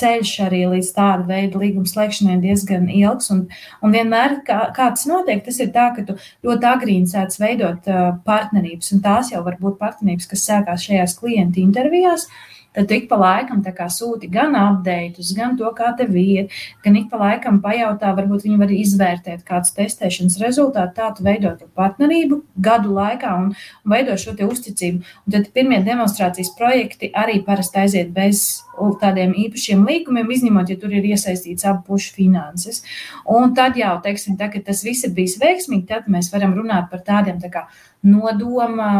ceļš 0.00 0.32
arī 0.46 0.64
līdz 0.72 0.88
tāda 0.96 1.26
veida 1.28 1.60
līguma 1.60 1.86
slēgšanai 1.86 2.40
diezgan 2.42 2.88
ilgs. 2.90 3.30
Un, 3.34 3.44
un 3.84 3.94
vienmēr, 3.94 4.40
kā, 4.48 4.60
kā 4.74 4.88
tas 4.96 5.06
notiek, 5.10 5.44
tas 5.44 5.60
ir 5.62 5.70
tā, 5.74 5.90
ka 5.94 6.06
tu 6.08 6.16
ļoti 6.46 6.68
agrīni 6.70 7.10
sāc 7.10 7.36
veidot 7.38 7.86
uh, 7.90 8.16
partnerības. 8.26 8.90
Un 8.96 9.04
tās 9.04 9.30
jau 9.34 9.44
var 9.46 9.60
būt 9.60 9.78
partnerības, 9.82 10.30
kas 10.32 10.48
sākās 10.48 10.88
šajās 10.88 11.14
klienta 11.20 11.62
intervijās. 11.62 12.26
Uh, 12.26 12.54
tad 12.74 12.90
ik 12.90 13.08
pa 13.08 13.18
laikam 13.20 13.62
sūti 13.64 14.28
gan 14.30 14.54
updates, 14.58 15.32
gan 15.36 15.56
to, 15.56 15.70
kā 15.76 15.92
tev 15.96 16.14
ir, 16.16 16.48
gan 16.84 16.96
ik 16.96 17.08
pa 17.10 17.20
laikam 17.20 17.60
pajautā, 17.62 18.14
varbūt 18.16 18.44
viņi 18.44 18.58
var 18.58 18.70
izvērtēt 18.74 19.44
kāds 19.46 19.74
testēšanas 19.76 20.40
rezultātu, 20.42 20.94
tā 20.96 21.12
tu 21.14 21.24
veido 21.24 21.54
to 21.58 21.68
partnerību 21.74 22.42
gadu 22.56 22.94
laikā 22.94 23.34
un, 23.38 23.52
un 23.84 23.94
veido 23.94 24.16
šo 24.18 24.34
uzticību. 24.34 25.04
Un 25.26 25.36
tad 25.36 25.50
pirmie 25.54 25.80
demonstrācijas 25.86 26.50
projekti 26.58 27.10
arī 27.14 27.40
parasti 27.46 27.78
aiziet 27.84 28.10
bez 28.14 28.64
tādiem 29.00 29.34
īpašiem 29.44 29.84
līgumiem, 29.86 30.30
izņemot, 30.34 30.70
ja 30.70 30.78
tur 30.80 30.92
ir 30.92 31.06
iesaistīts 31.14 31.66
abu 31.70 31.84
pušu 31.92 32.14
finanses. 32.16 32.82
Un 33.30 33.54
tad 33.54 33.78
jau, 33.78 33.94
teiksim, 34.02 34.38
tā, 34.40 34.50
kad 34.52 34.66
tas 34.66 34.82
viss 34.86 35.06
ir 35.06 35.14
bijis 35.14 35.38
veiksmīgi, 35.42 35.86
tad 35.92 36.10
mēs 36.10 36.32
varam 36.34 36.56
runāt 36.58 36.90
par 36.90 37.04
tādiem 37.06 37.38
tā 37.42 37.52
kā 37.54 37.66
nodoma, 38.04 38.90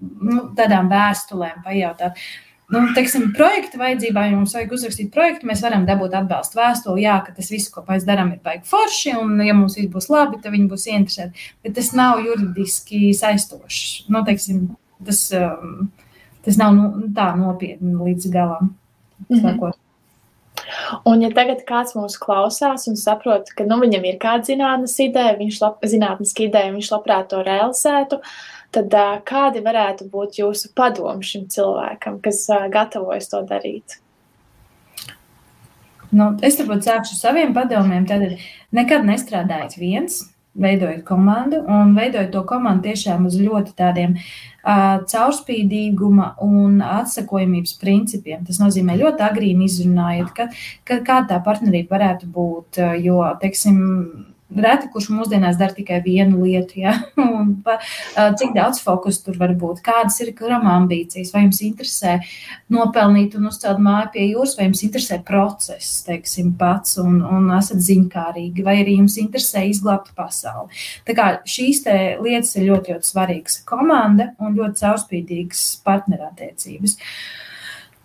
nu, 0.00 0.48
tādām 0.56 0.88
vēstulēm, 0.92 1.64
pajautāt 1.66 2.20
nu, 2.72 2.80
teiksim, 2.96 3.28
projekta 3.36 3.78
vajadzībā, 3.80 4.24
ja 4.28 4.36
mums 4.36 4.54
vajag 4.56 4.72
uzrakstīt 4.76 5.10
projektu, 5.14 5.48
mēs 5.48 5.62
varam 5.64 5.84
dabūt 5.88 6.16
atbalstu 6.16 6.58
vēstuli, 6.58 7.04
jā, 7.04 7.18
ka 7.26 7.34
tas 7.36 7.50
viss, 7.52 7.70
ko 7.72 7.84
mēs 7.88 8.06
darām, 8.08 8.32
ir 8.34 8.40
baigi 8.44 8.64
forši, 8.70 9.14
un, 9.20 9.36
ja 9.44 9.56
mums 9.56 9.76
viss 9.78 9.92
būs 9.92 10.08
labi, 10.12 10.40
tad 10.40 10.54
viņi 10.54 10.70
būs 10.70 10.88
interesēti. 10.94 11.46
Bet 11.64 11.76
tas 11.78 11.92
nav 11.96 12.22
juridiski 12.24 13.12
saistošs. 13.16 14.08
Nu, 14.12 14.24
teiksim, 14.26 14.66
tas, 15.04 15.26
um, 15.36 15.88
tas 16.46 16.60
nav 16.60 16.76
nu, 16.78 16.90
tā 17.16 17.30
nopietni 17.38 17.96
līdz 18.00 18.30
galam. 18.32 18.74
Mm 19.28 19.40
-hmm. 19.40 19.80
Un, 21.04 21.22
ja 21.22 21.28
tagad 21.30 21.64
kāds 21.68 21.94
mūs 21.94 22.16
klausās 22.18 22.88
un 22.88 22.96
saprot, 22.96 23.50
ka 23.56 23.64
nu, 23.64 23.76
viņam 23.80 24.04
ir 24.04 24.18
kāda 24.18 24.44
zinātnes 24.44 24.98
ideja, 24.98 25.36
viņš 25.38 25.60
lab, 25.60 25.78
zinātniska 25.82 26.42
ideja, 26.42 26.72
viņš 26.72 26.90
labprāt 26.90 27.28
to 27.28 27.42
realizētu, 27.42 28.16
uh, 28.16 28.53
tad 28.74 28.94
kādi 29.28 29.62
varētu 29.64 30.08
būt 30.12 30.40
jūsu 30.42 30.72
padomi 30.76 31.26
šim 31.26 31.48
cilvēkam, 31.52 32.20
kas 32.24 32.44
gatavojas 32.72 33.30
to 33.32 33.42
darīt? 33.48 34.00
Nu, 36.14 36.30
es 36.46 36.58
varbūt 36.60 36.86
sākšu 36.86 37.16
saviem 37.18 37.54
padomiem. 37.56 38.06
Tad 38.06 38.36
nekad 38.74 39.06
nestrādājiet 39.08 39.74
viens, 39.80 40.20
veidojot 40.54 41.02
komandu 41.06 41.62
un 41.66 41.94
veidojot 41.96 42.30
to 42.34 42.44
komandu 42.46 42.86
tiešām 42.88 43.26
uz 43.26 43.38
ļoti 43.40 43.74
tādiem 43.78 44.14
uh, 44.14 45.00
caurspīdīguma 45.10 46.34
un 46.44 46.78
atsakojamības 46.84 47.74
principiem. 47.80 48.44
Tas 48.46 48.60
nozīmē 48.62 48.96
ļoti 49.00 49.26
agrīni 49.26 49.66
izrunājiet, 49.66 50.30
ka, 50.36 50.48
ka, 50.86 51.00
kāda 51.06 51.34
tā 51.34 51.40
partnerība 51.46 51.96
varētu 51.96 52.30
būt, 52.36 52.80
jo, 53.02 53.18
teiksim, 53.42 53.82
Reti, 54.54 54.88
kurš 54.92 55.08
mūsdienās 55.10 55.56
dara 55.58 55.74
tikai 55.74 55.98
vienu 56.04 56.44
lietu, 56.44 56.78
ja? 56.84 56.94
un 57.24 57.54
pa, 57.64 57.78
cik 58.14 58.54
daudz 58.54 58.80
fokus 58.84 59.18
tur 59.24 59.38
var 59.40 59.54
būt, 59.58 59.82
kādas 59.84 60.20
ir 60.22 60.30
kuram 60.38 60.68
ambīcijas, 60.70 61.32
vai 61.34 61.44
jums 61.46 61.60
interesē 61.66 62.18
nopelnīt 62.72 63.34
un 63.38 63.48
uzcelt 63.50 63.82
māju 63.82 64.12
pie 64.14 64.28
jūras, 64.28 64.54
vai 64.58 64.68
jums 64.68 64.84
interesē 64.86 65.18
process, 65.26 66.04
teiksim, 66.06 66.52
pats, 66.60 66.98
un, 67.02 67.18
un 67.24 67.50
esat 67.56 67.82
ziņkārīgi, 67.84 68.66
vai 68.66 68.78
arī 68.82 68.98
jums 69.00 69.18
interesē 69.22 69.64
izglābt 69.70 70.14
pasauli. 70.18 70.70
Tā 71.08 71.16
kā 71.18 71.30
šīs 71.48 71.82
lietas 72.22 72.54
ir 72.58 72.68
ļoti, 72.70 72.94
ļoti 72.94 73.10
svarīgas. 73.10 73.58
Komanda 73.68 74.30
un 74.42 74.54
ļoti 74.58 74.84
caurspīdīgas 74.84 75.64
partnerattiecības. 75.86 76.96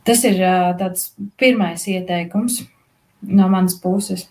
Tas 0.07 0.25
ir 0.25 0.41
tāds 0.79 1.11
pirmais 1.37 1.85
ieteikums 1.91 2.63
no 3.29 3.49
manas 3.51 3.75
puses. 3.79 4.27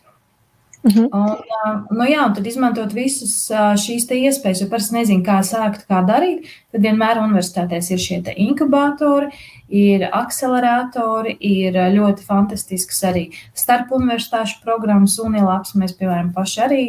Mhm. 0.86 1.08
un, 1.10 1.96
nu 1.98 2.04
jā, 2.06 2.22
un 2.28 2.34
tad 2.36 2.46
izmantot 2.46 2.92
visas 2.94 3.32
šīs 3.82 4.06
iespējas, 4.14 4.62
jo 4.62 4.68
parasti 4.70 4.94
nezinu, 4.94 5.24
kā 5.26 5.40
sākt, 5.42 5.84
kā 5.90 6.04
darīt. 6.06 6.46
Tad 6.72 6.84
vienmēr 6.86 7.18
universitātēs 7.24 7.90
ir 7.90 7.98
šie 7.98 8.20
inkubatori, 8.36 9.32
ir 9.68 10.06
akceleratori, 10.12 11.34
ir 11.40 11.74
ļoti 11.96 12.24
fantastisks 12.24 13.02
arī 13.04 13.28
starp 13.54 13.90
universitāšu 13.98 14.62
programmas, 14.62 15.18
Unilaps. 15.18 15.74
Mēs, 15.74 15.96
piemēram, 15.98 16.32
paši 16.36 16.64
arī 16.64 16.82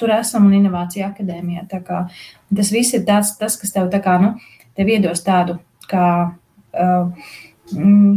tur 0.00 0.14
esam 0.16 0.48
un 0.48 0.56
Innovācija 0.56 1.12
akadēmijā. 1.12 1.66
Tas 1.70 2.72
viss 2.72 2.96
ir 2.96 3.04
tāds, 3.06 3.36
tas, 3.38 3.58
kas 3.60 3.74
tev, 3.74 3.92
kā, 4.02 4.18
nu, 4.22 4.34
tev 4.74 4.90
iedos 4.90 5.22
tādu 5.26 5.60
kā. 5.90 6.06
Uh, 6.74 7.12
mm, 7.76 8.14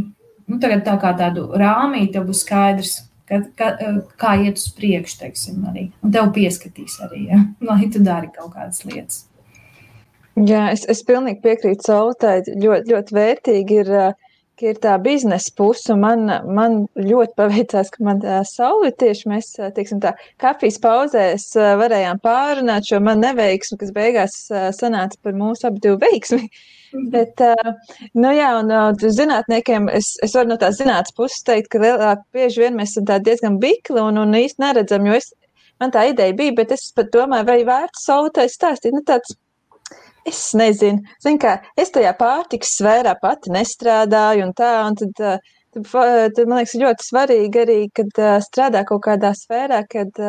nu, 0.48 0.60
tagad 0.64 0.86
tā 0.88 0.96
kā 1.02 1.12
tādu 1.20 1.52
rāmī, 1.60 2.08
tev 2.14 2.26
būs 2.30 2.42
skaidrs, 2.46 2.96
ka, 3.30 3.42
ka, 3.60 3.72
kā 4.20 4.36
iet 4.44 4.60
uz 4.60 4.68
priekšu, 4.78 5.20
teiksim, 5.24 5.64
arī. 5.72 5.88
Un 6.06 6.14
tev 6.16 6.32
pieskatīs 6.36 7.00
arī, 7.08 7.26
ja? 7.32 7.42
lai 7.70 7.90
tu 7.94 8.04
dari 8.04 8.32
kaut 8.36 8.54
kādas 8.56 8.84
lietas. 8.88 9.26
Jā, 10.38 10.68
es, 10.70 10.84
es 10.86 11.02
pilnīgi 11.06 11.42
piekrītu 11.42 11.88
Sautai. 11.88 12.40
Ļoti, 12.46 12.94
ļoti 12.94 13.16
vērtīgi 13.18 13.80
ir, 13.82 13.94
ka 14.58 14.72
ir 14.72 14.80
tā 14.84 14.96
biznesa 15.02 15.54
puse. 15.58 15.96
Man, 16.00 16.26
man 16.58 16.80
ļoti 16.96 17.36
paveicās, 17.40 17.92
ka 17.94 18.04
man 18.08 18.22
tā 18.24 18.40
saule 18.50 18.92
tieši 18.92 19.32
mēs, 19.32 19.52
teiksim 19.78 20.02
tā, 20.04 20.14
kafijas 20.42 20.80
pauzēs 20.84 21.50
varējām 21.82 22.22
pārunāt 22.24 22.90
šo 22.90 23.02
man 23.04 23.22
neveiksmi, 23.24 23.80
kas 23.82 23.94
beigās 23.96 24.38
sanāca 24.78 25.22
par 25.24 25.38
mūsu 25.38 25.70
abu 25.70 25.84
divu 25.84 26.02
veiksmi. 26.04 26.50
Mhm. 26.94 27.10
Bet, 27.12 27.42
nu 28.16 28.30
jā, 28.32 28.52
un 28.62 29.02
zinātniekiem 29.02 29.90
es, 29.94 30.14
es 30.24 30.36
varu 30.38 30.54
no 30.54 30.60
tās 30.62 30.80
zinātnes 30.80 31.16
puses 31.18 31.44
teikt, 31.48 31.72
ka 31.74 31.82
lielāk 31.84 32.24
bieži 32.36 32.64
vien 32.64 32.78
mēs 32.80 32.96
esam 32.96 33.26
diezgan 33.26 33.60
bikli 33.64 34.00
un, 34.02 34.22
un 34.22 34.38
īsti 34.40 34.64
neredzam, 34.64 35.10
jo 35.10 35.18
es, 35.20 35.34
man 35.84 35.92
tā 35.94 36.08
ideja 36.12 36.36
bija, 36.38 36.56
bet 36.58 36.72
es 36.76 36.88
pat 36.96 37.12
domāju, 37.14 37.50
vai 37.50 37.60
vērts 37.68 38.08
sautai 38.08 38.48
stāstīt, 38.52 38.96
nu 38.96 39.04
tāds 39.06 39.36
Es 40.28 40.40
nezinu, 40.60 41.06
Zin 41.24 41.38
kā, 41.40 41.54
es 41.80 41.94
tajā 41.96 42.12
pārtikas 42.20 42.74
sfērā 42.82 43.14
pati 43.22 43.52
nestrādāju, 43.56 44.50
un 44.50 44.52
tā, 44.58 44.72
un 44.90 44.98
tad, 45.00 45.14
tad, 45.16 45.86
tad 46.36 46.42
man 46.50 46.60
liekas, 46.60 46.74
ļoti 46.82 47.06
svarīgi 47.06 47.62
arī, 47.62 47.78
kad 47.96 48.20
strādā 48.44 48.82
kaut 48.90 49.06
kādā 49.06 49.32
sfērā, 49.38 49.86
kad 49.88 50.20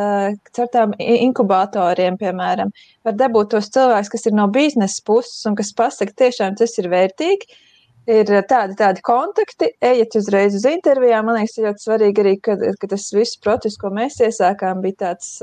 caur 0.54 0.70
tām 0.74 0.94
inkubatoriem, 1.02 2.18
piemēram, 2.20 2.70
var 3.08 3.18
dabūt 3.18 3.56
tos 3.56 3.72
cilvēkus, 3.74 4.12
kas 4.14 4.28
ir 4.30 4.38
no 4.38 4.46
biznesa 4.54 5.02
puses 5.08 5.42
un 5.50 5.58
kas 5.58 5.74
pasaka, 5.74 6.14
tiešām 6.22 6.60
tas 6.60 6.78
ir 6.78 6.92
vērtīgi. 6.94 7.64
Ir 8.08 8.30
tādi, 8.48 8.72
tādi 8.72 9.02
kontakti, 9.04 9.66
ejiet 9.84 10.14
uzreiz 10.16 10.54
uz 10.56 10.62
intervijām. 10.64 11.26
Man 11.28 11.42
liekas, 11.42 11.58
ļoti 11.60 11.84
svarīgi 11.84 12.22
arī, 12.22 12.30
ka, 12.40 12.54
ka 12.80 12.88
tas 12.88 13.10
viss 13.12 13.36
process, 13.44 13.76
ko 13.76 13.90
mēs 13.92 14.16
iesākām, 14.24 14.80
bija 14.80 14.96
tāds, 15.02 15.34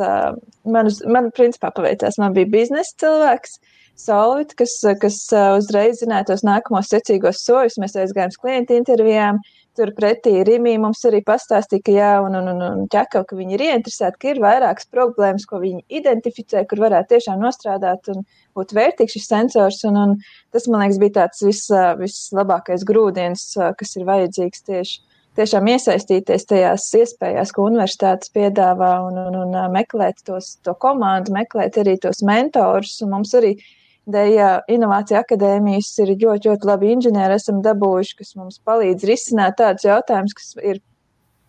man, 0.66 0.90
man 1.14 1.30
principā 1.38 1.70
paveicās, 1.76 2.18
man 2.18 2.34
bija 2.34 2.50
biznesa 2.56 2.98
cilvēks, 3.04 3.60
uh, 3.60 3.76
Solvit, 3.96 4.52
kas, 4.60 4.74
kas 5.00 5.18
uzreiz 5.56 6.02
zināja 6.02 6.28
tos 6.32 6.44
nākamos 6.44 6.90
secīgos 6.92 7.40
soļus. 7.46 7.78
Mēs 7.80 7.96
aizgājām 7.96 8.34
uz 8.34 8.40
klientu 8.42 8.76
intervijām. 8.76 9.40
Tur 9.76 9.92
pretī 9.96 10.38
Rīmī 10.48 10.78
mums 10.80 11.02
arī 11.08 11.20
pastāstīja, 11.28 11.84
ka 11.84 11.94
jā, 11.96 12.12
un, 12.24 12.36
un, 12.40 12.46
un, 12.54 12.62
un 12.64 12.84
ķekau, 12.92 13.26
ka 13.28 13.36
viņi 13.36 13.58
ir 13.58 13.64
ieinteresēti, 13.66 14.20
ka 14.22 14.30
ir 14.32 14.40
vairākas 14.44 14.88
problēmas, 14.92 15.48
ko 15.50 15.60
viņi 15.60 15.84
identificē, 16.00 16.64
kur 16.70 16.80
varētu 16.86 17.12
tiešām 17.16 17.44
nostrādāt 17.44 18.08
un 18.14 18.24
būt 18.56 18.72
vērtīgs 18.78 19.18
šis 19.18 19.28
sensors. 19.32 19.82
Un, 19.88 20.00
un 20.00 20.16
tas, 20.56 20.70
man 20.72 20.86
liekas, 20.86 21.02
bija 21.04 21.16
tāds 21.20 21.44
vis, 21.44 21.66
vislabākais 22.00 22.88
grūdienis, 22.88 23.50
kas 23.80 23.96
ir 24.00 24.08
vajadzīgs 24.08 24.64
tieši 24.72 25.04
tiešām 25.36 25.68
iesaistīties 25.68 26.48
tajās 26.48 26.86
iespējās, 26.96 27.52
ko 27.56 27.66
universitātes 27.68 28.32
piedāvā, 28.36 28.92
un, 29.10 29.20
un, 29.20 29.40
un 29.42 29.58
meklēt 29.74 30.24
tos, 30.28 30.54
to 30.64 30.76
komandu, 30.80 31.36
meklēt 31.36 31.80
arī 31.82 31.98
tos 32.02 32.24
mentorus. 32.24 32.98
Mums 33.10 33.36
arī 33.36 33.58
Deja 34.06 34.50
Inovācija 34.70 35.24
akadēmijas 35.24 35.88
ir 36.04 36.12
ļoti, 36.14 36.50
ļoti 36.52 36.68
labi 36.70 36.92
inženieri 36.94 37.40
esam 37.40 37.64
dabūjuši, 37.66 38.18
kas 38.20 38.36
mums 38.38 38.60
palīdz 38.68 39.08
risināt 39.10 39.58
tādus 39.58 39.88
jautājumus, 39.88 40.36
kas 40.38 40.52
ir 40.62 40.82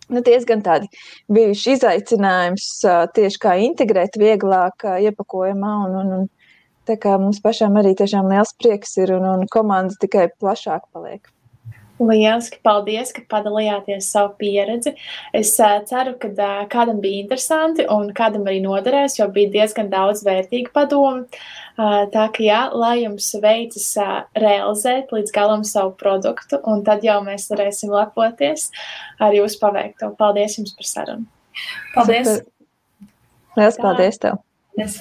nu, 0.09 0.23
diezgan 0.25 0.65
tādi 0.65 0.89
bijuši 1.37 1.77
izaicinājums 1.77 2.71
tieši 3.19 3.43
kā 3.43 3.59
integrēt 3.67 4.17
vieglāk 4.21 4.89
iepakojumā. 5.11 5.75
Un, 5.85 6.01
un, 6.01 6.13
un, 6.21 6.27
tā 6.89 6.97
kā 7.03 7.19
mums 7.21 7.43
pašām 7.45 7.77
arī 7.83 7.93
tiešām 7.99 8.33
liels 8.33 8.55
prieks 8.57 8.97
ir 9.03 9.13
un, 9.19 9.29
un 9.35 9.49
komanda 9.53 9.99
tikai 10.01 10.31
plašāk 10.41 10.89
paliek. 10.97 11.29
Lieliski, 11.97 12.59
paldies, 12.65 13.13
ka 13.17 13.23
padalījāties 13.31 14.09
savu 14.13 14.35
pieredzi. 14.41 14.93
Es 15.37 15.55
uh, 15.63 15.79
ceru, 15.89 16.13
ka 16.21 16.29
uh, 16.33 16.65
kādam 16.73 17.01
bija 17.05 17.23
interesanti 17.23 17.87
un 17.93 18.11
kādam 18.17 18.45
arī 18.49 18.61
noderēs, 18.65 19.17
jo 19.21 19.29
bija 19.33 19.53
diezgan 19.55 19.89
daudz 19.93 20.25
vērtīgu 20.27 20.75
padomu. 20.77 21.25
Uh, 21.77 22.05
tā 22.13 22.27
kā 22.33 22.45
jā, 22.45 22.61
lai 22.73 22.95
jums 23.03 23.31
veicas 23.43 23.89
realizēt 24.37 25.13
līdz 25.13 25.33
galam 25.37 25.65
savu 25.65 25.95
produktu, 26.01 26.61
un 26.69 26.85
tad 26.85 27.05
jau 27.05 27.19
mēs 27.25 27.49
varēsim 27.53 27.93
lepoties 27.93 28.69
ar 29.21 29.37
jūsu 29.37 29.61
paveikto. 29.63 30.13
Paldies 30.21 30.59
jums 30.61 30.77
par 30.77 30.91
sarunu. 30.93 31.31
Paldies! 31.95 32.37
Lielas 33.57 33.81
paldies 33.81 34.21
tev! 34.21 34.43
Yes. 34.77 35.01